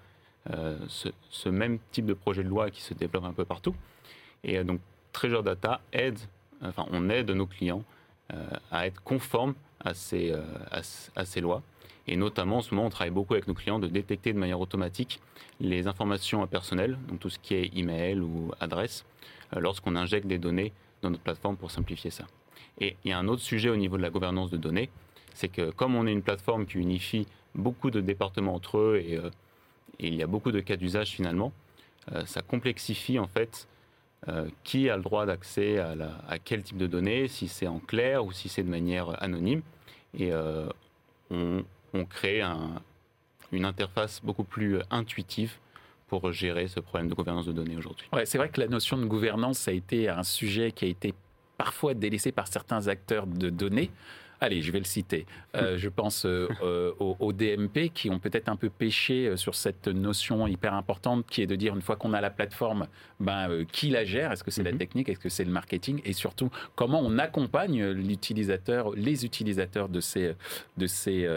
euh, 0.52 0.78
ce, 0.88 1.50
même 1.50 1.80
type 1.92 2.06
de 2.06 2.14
projet 2.14 2.44
de 2.44 2.50
loi 2.50 2.72
qui 2.72 2.82
se 2.82 2.94
développe 2.94 3.26
un 3.26 3.34
peu 3.34 3.46
partout. 3.46 3.76
Et 4.44 4.58
euh, 4.58 4.64
donc, 4.64 4.80
Treasure 5.12 5.44
Data 5.44 5.82
aide, 5.92 6.20
enfin, 6.62 6.86
on 6.92 7.10
aide 7.10 7.30
nos 7.32 7.46
clients 7.46 7.84
euh, 8.34 8.48
à 8.72 8.88
être 8.88 9.02
conformes 9.04 9.54
à 9.84 9.94
ces, 9.94 10.34
lois. 11.42 11.62
Et 12.08 12.16
notamment, 12.16 12.58
en 12.58 12.62
ce 12.62 12.74
moment, 12.74 12.88
on 12.88 12.90
travaille 12.90 13.14
beaucoup 13.14 13.34
avec 13.34 13.48
nos 13.48 13.54
clients 13.54 13.80
de 13.80 13.88
détecter 13.88 14.34
de 14.34 14.40
manière 14.40 14.60
automatique 14.60 15.22
les 15.60 15.88
informations 15.88 16.46
personnelles, 16.48 16.98
donc 17.08 17.20
tout 17.20 17.30
ce 17.30 17.40
qui 17.40 17.54
est 17.54 17.78
email 17.78 18.20
ou 18.20 18.52
adresse, 18.60 19.06
lorsqu'on 19.56 19.96
injecte 19.96 20.28
des 20.28 20.38
données 20.38 20.74
dans 21.02 21.10
notre 21.10 21.24
plateforme 21.24 21.56
pour 21.56 21.72
simplifier 21.72 22.10
ça. 22.10 22.26
Et 22.80 22.96
il 23.04 23.10
y 23.10 23.14
a 23.14 23.20
un 23.20 23.28
autre 23.28 23.42
sujet 23.42 23.70
au 23.70 23.76
niveau 23.76 23.98
de 23.98 24.02
la 24.02 24.10
gouvernance 24.10 24.50
de 24.50 24.58
données, 24.58 24.90
c'est 25.34 25.48
que 25.48 25.72
comme 25.72 25.96
on 25.96 26.08
est 26.08 26.12
une 26.12 26.22
plateforme 26.22 26.66
qui 26.66 26.78
unifie 26.78 27.28
beaucoup 27.56 27.92
de 27.92 28.02
départements 28.02 28.56
entre 28.56 28.78
eux 28.78 29.02
et, 29.04 29.18
euh, 29.18 29.30
il 30.00 30.16
y 30.16 30.24
a 30.24 30.28
beaucoup 30.28 30.52
de 30.52 30.62
cas 30.62 30.78
d'usage 30.78 31.10
finalement, 31.10 31.52
euh, 32.14 32.26
ça 32.26 32.42
complexifie 32.42 33.20
en 33.20 33.28
fait 33.28 33.68
euh, 34.30 34.48
qui 34.64 34.90
a 34.90 34.96
le 34.96 35.04
droit 35.04 35.26
d'accès 35.26 35.78
à, 35.80 36.40
quel 36.40 36.64
type 36.64 36.78
de 36.78 36.88
données, 36.88 37.28
si 37.28 37.50
c'est 37.50 37.68
en 37.68 37.80
clair 37.80 38.24
ou 38.24 38.32
si 38.32 38.48
c'est 38.48 38.64
de 38.64 38.70
manière 38.70 39.22
anonyme. 39.22 39.62
Et 40.18 40.32
on, 41.30 42.06
crée 42.06 42.42
une 43.52 43.66
interface 43.66 44.22
beaucoup 44.24 44.46
plus 44.46 44.80
intuitive 44.90 45.58
pour 46.08 46.32
gérer 46.32 46.68
ce 46.68 46.80
problème 46.80 47.10
de 47.10 47.14
gouvernance 47.14 47.46
de 47.46 47.52
données 47.52 47.78
aujourd'hui. 47.78 48.08
Ouais, 48.14 48.26
c'est 48.26 48.38
vrai 48.38 48.50
que 48.50 48.60
la 48.62 48.68
notion 48.68 48.98
de 48.98 49.06
gouvernance 49.06 49.68
a 49.68 49.74
été 49.74 50.10
un 50.10 50.24
sujet 50.24 50.72
qui 50.72 50.86
a 50.86 50.88
été 50.88 51.14
parfois 51.58 51.94
délaissé 51.94 52.32
par 52.32 52.48
certains 52.48 52.88
acteurs 52.88 53.28
de 53.28 53.50
données. 53.50 53.92
Allez, 54.40 54.62
je 54.62 54.72
vais 54.72 54.80
le 54.80 54.86
citer. 54.86 55.26
Euh, 55.56 55.78
je 55.78 55.90
pense 55.90 56.26
aux, 56.26 57.34
DMP 57.34 57.92
qui 57.94 58.10
ont 58.10 58.20
peut-être 58.20 58.50
un 58.50 58.56
peu 58.56 58.70
péché 58.70 59.36
sur 59.36 59.56
cette 59.56 59.88
notion 59.88 60.48
hyper 60.48 60.74
importante 60.74 61.26
qui 61.28 61.42
est 61.42 61.48
de 61.48 61.56
dire 61.56 61.76
une 61.76 61.82
fois 61.82 61.96
qu'on 61.96 62.14
a 62.14 62.22
la 62.22 62.30
plateforme, 62.30 62.88
ben, 63.20 63.66
qui 63.72 63.90
la 63.90 64.04
gère? 64.04 64.32
Est-ce 64.32 64.44
que 64.44 64.52
c'est 64.52 64.64
la 64.64 64.72
mhm. 64.72 64.78
technique? 64.78 65.10
Est-ce 65.10 65.20
que 65.20 65.30
c'est 65.30 65.46
le 65.46 65.52
marketing? 65.52 66.02
Et 66.06 66.14
surtout, 66.14 66.50
comment 66.76 67.02
on 67.04 67.18
accompagne 67.18 67.86
l'utilisateur, 67.92 68.92
les 68.96 69.26
utilisateurs 69.26 69.90
de 69.90 70.00
ces, 70.00 70.34
de 70.78 70.88
ces, 70.88 71.28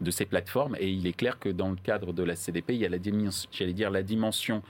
de 0.00 0.10
ces 0.10 0.24
plateformes? 0.26 0.76
Et 0.78 0.90
il 0.90 1.06
est 1.06 1.16
clair 1.16 1.38
que 1.38 1.48
dans 1.48 1.70
le 1.70 1.76
cadre 1.76 2.12
de 2.12 2.22
la 2.22 2.36
CDP, 2.36 2.74
il 2.74 2.80
y 2.80 2.86
a 2.86 2.88
la 2.88 2.98
dimension, 2.98 3.48
j'allais 3.52 3.72
dire, 3.72 3.90
la 3.90 4.02
dimension 4.02 4.62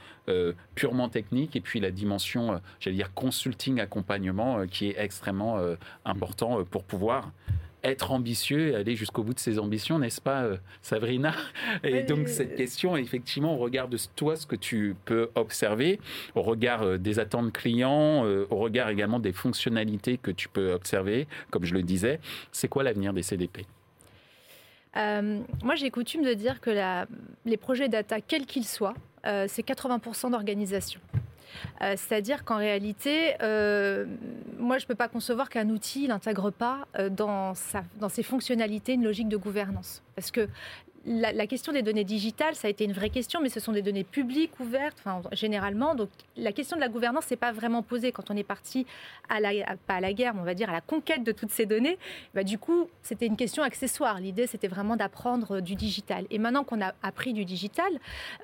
purement 0.74 1.08
technique 1.08 1.56
et 1.56 1.60
puis 1.60 1.80
la 1.80 1.90
dimension, 1.90 2.60
j'allais 2.78 2.96
dire, 2.96 3.12
consulting, 3.14 3.80
accompagnement 3.80 4.66
qui 4.66 4.88
est 4.88 4.96
extrêmement 4.98 5.58
important 6.04 6.64
pour 6.64 6.84
pouvoir 6.84 7.32
être 7.82 8.12
ambitieux 8.12 8.68
et 8.68 8.74
aller 8.74 8.96
jusqu'au 8.96 9.22
bout 9.22 9.34
de 9.34 9.38
ses 9.38 9.58
ambitions, 9.58 9.98
n'est-ce 9.98 10.20
pas, 10.20 10.42
euh, 10.42 10.56
Sabrina? 10.82 11.34
Et 11.84 12.02
donc, 12.02 12.28
cette 12.28 12.56
question, 12.56 12.96
effectivement, 12.96 13.54
au 13.54 13.58
regard 13.58 13.88
de 13.88 13.98
toi, 14.16 14.36
ce 14.36 14.46
que 14.46 14.56
tu 14.56 14.96
peux 15.04 15.30
observer, 15.34 16.00
au 16.34 16.42
regard 16.42 16.82
euh, 16.82 16.98
des 16.98 17.18
attentes 17.18 17.52
clients, 17.52 18.24
euh, 18.24 18.46
au 18.50 18.56
regard 18.56 18.88
également 18.88 19.20
des 19.20 19.32
fonctionnalités 19.32 20.18
que 20.18 20.30
tu 20.30 20.48
peux 20.48 20.72
observer, 20.72 21.26
comme 21.50 21.64
je 21.64 21.74
le 21.74 21.82
disais, 21.82 22.20
c'est 22.52 22.68
quoi 22.68 22.82
l'avenir 22.82 23.12
des 23.12 23.22
CDP 23.22 23.66
moi, 25.62 25.76
j'ai 25.76 25.88
coutume 25.92 26.24
de 26.24 26.34
dire 26.34 26.60
que 26.60 26.68
la, 26.68 27.06
les 27.44 27.56
projets 27.56 27.88
data, 27.88 28.20
quels 28.20 28.44
qu'ils 28.44 28.66
soient, 28.66 28.94
c'est 29.24 29.66
80% 29.66 30.30
d'organisation. 30.30 31.00
Euh, 31.83 31.94
c'est-à-dire 31.96 32.44
qu'en 32.44 32.56
réalité, 32.56 33.35
euh, 33.42 34.06
moi, 34.59 34.78
je 34.78 34.85
ne 34.85 34.88
peux 34.88 34.94
pas 34.94 35.09
concevoir 35.09 35.48
qu'un 35.48 35.68
outil 35.70 36.09
n'intègre 36.09 36.50
pas 36.50 36.87
euh, 36.98 37.09
dans, 37.09 37.54
dans 37.98 38.09
ses 38.09 38.22
fonctionnalités 38.22 38.94
une 38.94 39.04
logique 39.04 39.28
de 39.28 39.37
gouvernance. 39.37 40.02
Parce 40.14 40.30
que 40.30 40.48
la, 41.06 41.46
question 41.46 41.72
des 41.72 41.82
données 41.82 42.04
digitales, 42.04 42.54
ça 42.54 42.68
a 42.68 42.70
été 42.70 42.84
une 42.84 42.92
vraie 42.92 43.08
question, 43.08 43.40
mais 43.40 43.48
ce 43.48 43.58
sont 43.58 43.72
des 43.72 43.80
données 43.80 44.04
publiques, 44.04 44.58
ouvertes, 44.60 44.98
enfin, 45.00 45.22
généralement. 45.32 45.94
Donc, 45.94 46.10
la 46.36 46.52
question 46.52 46.76
de 46.76 46.80
la 46.80 46.88
gouvernance 46.88 47.30
n'est 47.30 47.38
pas 47.38 47.52
vraiment 47.52 47.82
posée 47.82 48.12
quand 48.12 48.30
on 48.30 48.36
est 48.36 48.44
parti, 48.44 48.86
à 49.28 49.40
la, 49.40 49.50
pas 49.86 49.94
à 49.94 50.00
la 50.00 50.12
guerre, 50.12 50.34
mais 50.34 50.40
on 50.40 50.44
va 50.44 50.54
dire 50.54 50.68
à 50.68 50.72
la 50.72 50.82
conquête 50.82 51.24
de 51.24 51.32
toutes 51.32 51.50
ces 51.50 51.64
données. 51.64 51.98
Bah, 52.34 52.44
du 52.44 52.58
coup, 52.58 52.88
c'était 53.02 53.26
une 53.26 53.36
question 53.36 53.62
accessoire. 53.62 54.20
L'idée, 54.20 54.46
c'était 54.46 54.68
vraiment 54.68 54.96
d'apprendre 54.96 55.60
du 55.60 55.74
digital. 55.74 56.26
Et 56.30 56.38
maintenant 56.38 56.64
qu'on 56.64 56.82
a 56.82 56.92
appris 57.02 57.32
du 57.32 57.46
digital, 57.46 57.90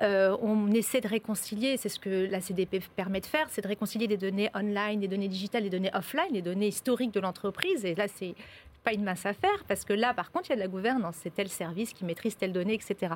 euh, 0.01 0.37
on 0.41 0.71
essaie 0.73 1.03
de 1.03 1.09
réconcilier, 1.09 1.77
c'est 1.77 1.91
ce 1.91 1.99
que 1.99 2.27
la 2.31 2.41
CDP 2.41 2.81
permet 2.97 3.21
de 3.21 3.27
faire, 3.27 3.47
c'est 3.51 3.63
de 3.63 3.69
réconcilier 3.69 4.07
des 4.07 4.17
données 4.17 4.51
online, 4.55 5.01
des 5.01 5.09
données 5.09 5.29
digitales, 5.29 5.63
des 5.63 5.71
données 5.71 5.91
offline, 5.93 6.33
les 6.33 6.43
données 6.43 6.69
historiques 6.69 7.13
de 7.13 7.21
l'entreprise. 7.21 7.85
Et 7.85 7.95
là, 7.95 8.07
c'est 8.09 8.35
pas 8.87 8.93
une 8.93 9.03
mince 9.03 9.27
affaire 9.27 9.65
parce 9.67 9.85
que 9.85 9.93
là, 9.93 10.15
par 10.15 10.31
contre, 10.31 10.47
il 10.49 10.51
y 10.51 10.53
a 10.53 10.57
de 10.57 10.61
la 10.61 10.69
gouvernance. 10.69 11.17
C'est 11.21 11.35
tel 11.35 11.49
service 11.49 11.93
qui 11.93 12.05
maîtrise 12.05 12.37
telle 12.37 12.53
donnée, 12.53 12.75
etc. 12.75 13.15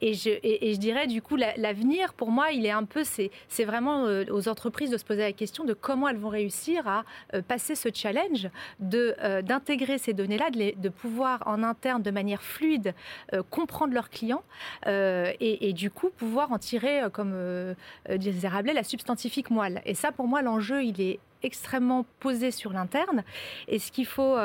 Et 0.00 0.14
je, 0.14 0.78
dirais, 0.78 1.06
du 1.06 1.20
coup, 1.20 1.36
l'avenir, 1.36 2.14
pour 2.14 2.30
moi, 2.30 2.50
il 2.50 2.64
est 2.64 2.70
un 2.70 2.84
peu, 2.84 3.04
c'est 3.04 3.64
vraiment 3.64 4.06
euh, 4.06 4.24
aux 4.30 4.48
entreprises 4.48 4.88
de 4.90 4.96
se 4.96 5.04
poser 5.04 5.20
la 5.20 5.32
question 5.32 5.64
de 5.64 5.74
comment 5.74 6.08
elles 6.08 6.16
vont 6.16 6.30
réussir 6.30 6.88
à 6.88 7.04
euh, 7.34 7.42
passer 7.42 7.74
ce 7.74 7.90
challenge 7.92 8.48
euh, 8.94 9.42
d'intégrer 9.42 9.98
ces 9.98 10.14
données-là, 10.14 10.48
de, 10.50 10.80
de, 10.80 10.88
pouvoir 10.88 11.42
en 11.44 11.62
interne, 11.62 12.02
de 12.02 12.10
manière 12.10 12.42
fluide, 12.42 12.94
comprendre 13.50 13.92
leurs 13.92 14.08
clients 14.08 14.44
et, 14.86 15.68
et, 15.68 15.72
du 15.74 15.90
coup 15.90 16.08
pouvoir 16.08 16.52
en 16.52 16.58
tirer, 16.58 17.02
comme 17.12 17.34
disait 18.08 18.48
Rabelais, 18.48 18.72
la 18.72 18.84
substantifique 18.84 19.50
moelle. 19.50 19.82
Et 19.84 19.94
ça, 19.94 20.10
pour 20.12 20.26
moi, 20.26 20.40
l'enjeu, 20.40 20.82
il 20.84 21.00
est 21.00 21.18
extrêmement 21.42 22.06
posé 22.20 22.50
sur 22.50 22.72
l'interne. 22.72 23.24
Et 23.68 23.78
ce 23.78 23.92
qu'il 23.92 24.06
faut 24.06 24.36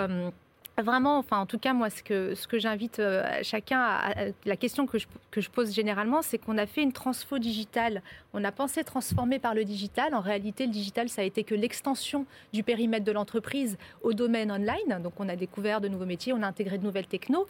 vraiment, 0.78 1.18
enfin 1.18 1.40
en 1.40 1.46
tout 1.46 1.60
cas 1.60 1.74
moi 1.74 1.90
ce 1.90 2.02
que, 2.02 2.60
j'invite 2.60 3.00
euh, 3.00 3.24
chacun, 3.44 3.80
à, 3.82 4.14
la 4.46 4.56
question 4.56 4.88
que 4.88 4.98
je, 4.98 5.50
pose 5.50 5.74
généralement, 5.74 6.22
c'est 6.22 6.38
qu'on 6.38 6.58
a 6.58 6.66
fait 6.66 6.82
une 6.82 6.94
transfo 6.94 7.40
digitale, 7.40 8.02
on 8.34 8.44
a 8.44 8.52
pensé 8.52 8.84
transformer 8.84 9.40
par 9.40 9.54
le 9.54 9.66
digital, 9.66 10.16
en 10.16 10.22
réalité 10.22 10.66
le 10.66 10.72
digital 10.72 11.10
ça 11.10 11.22
a 11.22 11.26
été 11.26 11.44
que 11.44 11.56
l'extension 11.56 12.26
du 12.54 12.64
périmètre 12.64 13.06
de 13.06 13.12
l'entreprise 13.12 13.78
au 14.02 14.14
domaine 14.14 14.52
online, 14.52 15.02
donc 15.04 15.14
on 15.20 15.30
a 15.30 15.36
découvert 15.36 15.82
de 15.82 15.88
nouveaux 15.88 16.06
métiers, 16.06 16.34
on 16.34 16.42
a 16.42 16.48
intégré 16.48 16.78
de 16.78 16.84
nouvelles 16.84 17.08
technos, 17.08 17.48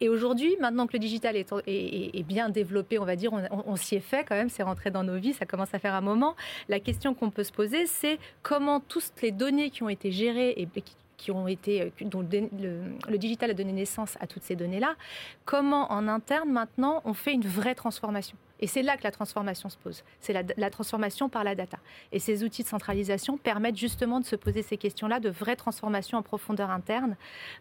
et 0.00 0.08
aujourd'hui 0.08 0.56
maintenant 0.60 0.86
que 0.86 0.94
le 0.94 0.98
digital 0.98 1.36
est, 1.36 2.22
bien 2.22 2.48
développé, 2.48 2.98
on 2.98 3.04
va 3.04 3.16
dire, 3.16 3.32
on, 3.32 3.76
s'y 3.76 3.96
est 3.96 4.00
fait 4.00 4.24
quand 4.24 4.36
même, 4.36 4.48
c'est 4.48 4.62
rentré 4.62 4.90
dans 4.90 5.02
nos 5.02 5.18
vies, 5.18 5.34
ça 5.34 5.44
commence 5.44 5.74
à 5.74 5.78
faire 5.78 5.94
un 5.94 6.00
moment, 6.00 6.36
la 6.68 6.80
question 6.80 7.14
qu'on 7.14 7.30
peut 7.30 7.44
se 7.44 7.52
poser 7.52 7.86
c'est 7.86 8.18
comment 8.42 8.80
toutes 8.80 9.12
les 9.22 9.30
données 9.30 9.70
qui 9.70 9.82
ont 9.82 9.88
été 9.88 10.10
gérées 10.10 10.54
et 10.56 10.66
qui 10.66 10.94
qui 11.22 11.30
ont 11.30 11.46
été, 11.46 11.82
euh, 11.82 11.90
dont 12.00 12.26
le, 12.28 13.18
digital 13.18 13.50
a 13.50 13.54
donné 13.54 13.72
naissance 13.72 14.16
à 14.20 14.26
toutes 14.26 14.42
ces 14.42 14.56
données-là, 14.56 14.96
comment 15.44 15.90
en 15.92 16.08
interne 16.08 16.50
maintenant 16.50 17.00
on 17.04 17.14
fait 17.14 17.32
une 17.32 17.46
vraie 17.46 17.76
transformation? 17.76 18.36
Et 18.62 18.66
c'est 18.66 18.82
là 18.82 18.96
que 18.96 19.04
la 19.04 19.10
transformation 19.10 19.68
se 19.68 19.76
pose. 19.76 20.02
C'est 20.20 20.32
la, 20.32 20.70
transformation 20.70 21.28
par 21.28 21.44
la 21.44 21.54
data. 21.54 21.76
Et 22.12 22.18
ces 22.18 22.44
outils 22.44 22.62
de 22.62 22.68
centralisation 22.68 23.36
permettent 23.36 23.76
justement 23.76 24.20
de 24.20 24.24
se 24.24 24.36
poser 24.36 24.62
ces 24.62 24.78
questions-là, 24.78 25.20
de 25.20 25.28
vraies 25.28 25.56
transformations 25.56 26.16
en 26.16 26.22
profondeur 26.22 26.70
interne, 26.70 27.16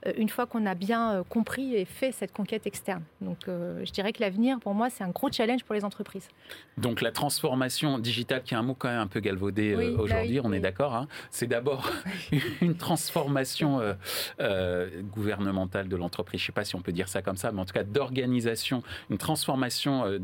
euh, 0.06 0.14
une 0.16 0.30
fois 0.30 0.46
qu'on 0.46 0.66
a 0.66 0.76
bien 0.76 1.12
euh, 1.12 1.24
compris 1.24 1.76
et 1.76 1.84
fait 1.84 2.14
cette 2.14 2.32
conquête 2.32 2.66
externe. 2.66 3.04
Donc 3.20 3.40
je 3.48 3.92
dirais 3.92 4.14
que 4.14 4.22
l'avenir, 4.22 4.60
pour 4.60 4.74
moi, 4.74 4.90
c'est 4.90 5.04
un 5.04 5.10
gros 5.10 5.30
challenge 5.30 5.64
pour 5.66 5.76
les 5.76 5.84
entreprises. 5.84 6.30
Donc 6.78 7.02
la 7.02 7.12
transformation 7.12 8.00
digitale, 8.00 8.44
qui 8.44 8.54
est 8.54 8.58
un 8.58 8.64
mot 8.64 8.76
quand 8.76 8.88
même 8.88 9.00
un 9.00 9.08
peu 9.08 9.20
galvaudé 9.20 9.76
bah 9.76 10.02
aujourd'hui, 10.02 10.40
on 10.44 10.54
est 10.54 10.60
d'accord, 10.60 10.96
hein, 10.96 11.08
c'est 11.30 11.48
d'abord 11.48 11.90
une 12.62 12.76
transformation 12.76 13.80
euh, 13.80 13.94
euh, 14.40 14.90
gouvernementale 15.02 15.88
de 15.88 15.96
l'entreprise, 15.96 16.40
je 16.40 16.46
ne 16.46 16.48
sais 16.48 16.52
pas 16.52 16.66
si 16.66 16.76
on 16.76 16.82
peut 16.82 16.92
dire 16.92 17.08
ça 17.08 17.22
comme 17.22 17.38
ça, 17.38 17.52
mais 17.52 17.60
en 17.60 17.66
tout 17.66 17.74
cas 17.74 17.84
d'organisation, 17.84 18.84
une 19.10 19.18
transformation 19.18 20.06
euh, 20.06 20.20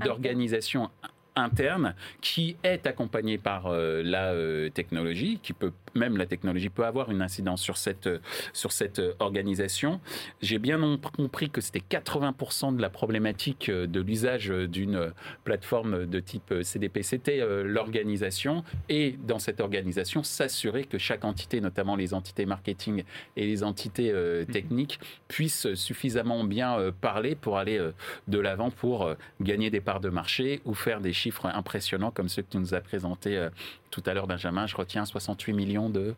d'organisation 0.73 1.16
interne 1.37 1.95
qui 2.21 2.57
est 2.63 2.85
accompagnée 2.87 3.37
par 3.37 3.69
la 3.71 4.33
technologie, 4.71 5.39
qui 5.41 5.53
peut 5.53 5.71
même 5.95 6.17
la 6.17 6.27
technologie 6.27 6.69
peut 6.69 6.85
avoir 6.85 7.11
une 7.11 7.21
incidence 7.21 7.61
sur 7.61 7.77
cette, 7.77 8.09
sur 8.53 8.71
cette 8.71 9.01
organisation. 9.19 9.99
J'ai 10.41 10.59
bien 10.59 10.99
compris 11.15 11.49
que 11.49 11.59
c'était 11.59 11.79
80% 11.79 12.75
de 12.75 12.81
la 12.81 12.89
problématique 12.89 13.71
de 13.71 14.01
l'usage 14.01 14.49
d'une 14.49 15.11
plateforme 15.43 16.05
de 16.05 16.19
type 16.19 16.53
CDP, 16.61 17.01
c'était 17.01 17.41
euh, 17.41 17.63
l'organisation. 17.63 18.63
Et 18.89 19.15
dans 19.23 19.39
cette 19.39 19.61
organisation, 19.61 20.23
s'assurer 20.23 20.83
que 20.83 20.97
chaque 20.97 21.25
entité, 21.25 21.61
notamment 21.61 21.95
les 21.95 22.13
entités 22.13 22.45
marketing 22.45 23.03
et 23.35 23.45
les 23.45 23.63
entités 23.63 24.11
euh, 24.11 24.41
mhm. 24.41 24.53
techniques, 24.53 24.99
puissent 25.27 25.73
suffisamment 25.73 26.43
bien 26.43 26.77
euh, 26.77 26.91
parler 26.91 27.35
pour 27.35 27.57
aller 27.57 27.79
de 28.27 28.39
l'avant 28.39 28.71
pour 28.71 29.13
gagner 29.41 29.69
des 29.69 29.81
parts 29.81 29.99
de 29.99 30.09
marché 30.09 30.61
ou 30.65 30.73
faire 30.73 31.01
des 31.01 31.13
chiffres 31.13 31.26
impressionnants 31.43 32.11
comme 32.11 32.29
ceux 32.29 32.41
que 32.41 32.51
tu 32.51 32.57
nous 32.57 32.73
as 32.73 32.81
présentés 32.81 33.47
tout 33.91 34.03
à 34.05 34.13
l'heure, 34.13 34.27
Benjamin. 34.27 34.67
Je 34.67 34.75
retiens 34.75 35.05
68 35.05 35.53
millions 35.53 35.89
de 35.89 36.15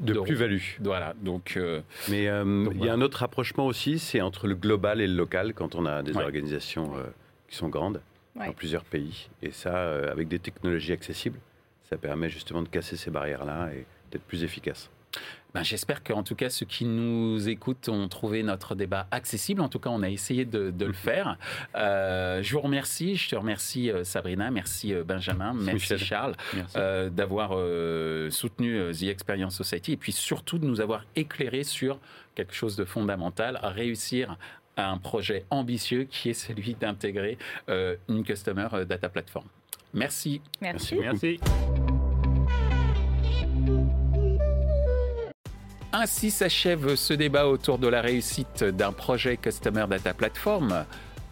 de 0.00 0.14
plus-value. 0.20 0.62
Voilà. 0.80 1.14
Donc, 1.20 1.54
euh, 1.56 1.80
mais 2.08 2.28
euh, 2.28 2.66
il 2.74 2.84
y 2.84 2.88
a 2.88 2.92
un 2.92 3.00
autre 3.00 3.18
rapprochement 3.18 3.66
aussi, 3.66 3.98
c'est 3.98 4.20
entre 4.20 4.46
le 4.46 4.54
global 4.54 5.00
et 5.00 5.06
le 5.06 5.14
local 5.14 5.54
quand 5.54 5.74
on 5.74 5.86
a 5.86 6.02
des 6.02 6.16
organisations 6.16 6.96
euh, 6.96 7.04
qui 7.48 7.56
sont 7.56 7.68
grandes 7.68 8.00
dans 8.36 8.52
plusieurs 8.52 8.84
pays. 8.84 9.28
Et 9.42 9.50
ça, 9.50 10.10
avec 10.10 10.28
des 10.28 10.38
technologies 10.38 10.92
accessibles, 10.92 11.38
ça 11.88 11.96
permet 11.96 12.28
justement 12.28 12.62
de 12.62 12.68
casser 12.68 12.96
ces 12.96 13.10
barrières-là 13.10 13.70
et 13.74 13.84
d'être 14.10 14.22
plus 14.22 14.44
efficace. 14.44 14.90
Ben, 15.54 15.62
J'espère 15.62 16.02
qu'en 16.02 16.22
tout 16.22 16.34
cas, 16.34 16.50
ceux 16.50 16.66
qui 16.66 16.84
nous 16.84 17.48
écoutent 17.48 17.88
ont 17.88 18.08
trouvé 18.08 18.42
notre 18.42 18.74
débat 18.74 19.06
accessible. 19.10 19.60
En 19.60 19.68
tout 19.68 19.78
cas, 19.78 19.90
on 19.90 20.02
a 20.02 20.08
essayé 20.08 20.44
de, 20.44 20.72
le 20.78 20.92
faire. 20.92 21.36
Euh, 21.74 22.42
je 22.42 22.52
vous 22.52 22.60
remercie. 22.60 23.16
Je 23.16 23.30
te 23.30 23.36
remercie, 23.36 23.90
euh, 23.90 24.04
Sabrina. 24.04 24.50
Merci, 24.50 24.94
euh, 24.94 25.04
Benjamin. 25.04 25.52
Merci, 25.54 25.98
Charles, 25.98 26.34
d'avoir 26.74 27.50
soutenu 28.30 28.92
The 28.92 29.04
Experience 29.04 29.56
Society 29.56 29.92
et 29.92 29.96
puis 29.96 30.12
surtout 30.12 30.58
de 30.58 30.66
nous 30.66 30.80
avoir 30.80 31.04
éclairé 31.16 31.64
sur 31.64 31.98
quelque 32.34 32.54
chose 32.54 32.76
de 32.76 32.84
fondamental, 32.84 33.58
à 33.62 33.70
réussir 33.70 34.36
un 34.76 34.98
projet 34.98 35.44
ambitieux 35.50 36.04
qui 36.04 36.30
est 36.30 36.34
celui 36.34 36.74
d'intégrer 36.74 37.38
une 37.68 38.24
Customer 38.24 38.68
Data 38.86 39.08
Platform. 39.08 39.46
Merci. 39.92 40.40
Merci. 40.60 40.96
Merci. 40.96 41.40
Ainsi 45.92 46.30
s'achève 46.30 46.94
ce 46.94 47.12
débat 47.12 47.48
autour 47.48 47.78
de 47.78 47.88
la 47.88 48.00
réussite 48.00 48.62
d'un 48.62 48.92
projet 48.92 49.36
Customer 49.36 49.86
Data 49.88 50.14
Platform. 50.14 50.84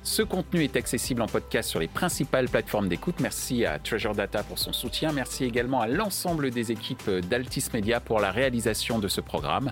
Ce 0.03 0.21
contenu 0.23 0.65
est 0.65 0.75
accessible 0.75 1.23
en 1.23 1.27
podcast 1.27 1.71
sur 1.71 1.79
les 1.79 1.87
principales 1.87 2.49
plateformes 2.49 2.89
d'écoute. 2.89 3.17
Merci 3.21 3.65
à 3.65 3.79
Treasure 3.79 4.17
Data 4.17 4.43
pour 4.43 4.59
son 4.59 4.73
soutien. 4.73 5.13
Merci 5.13 5.45
également 5.45 5.81
à 5.81 5.87
l'ensemble 5.87 6.51
des 6.51 6.73
équipes 6.73 7.09
d'Altis 7.09 7.67
Media 7.73 8.01
pour 8.01 8.19
la 8.19 8.33
réalisation 8.33 8.99
de 8.99 9.07
ce 9.07 9.21
programme. 9.21 9.71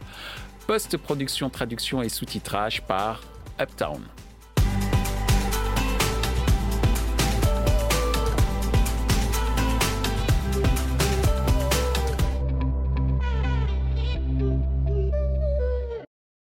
Post-production, 0.69 1.51
traduction 1.51 2.03
et 2.03 2.09
sous-titrage 2.09 2.83
par 2.83 3.23
Uptown. 3.61 4.03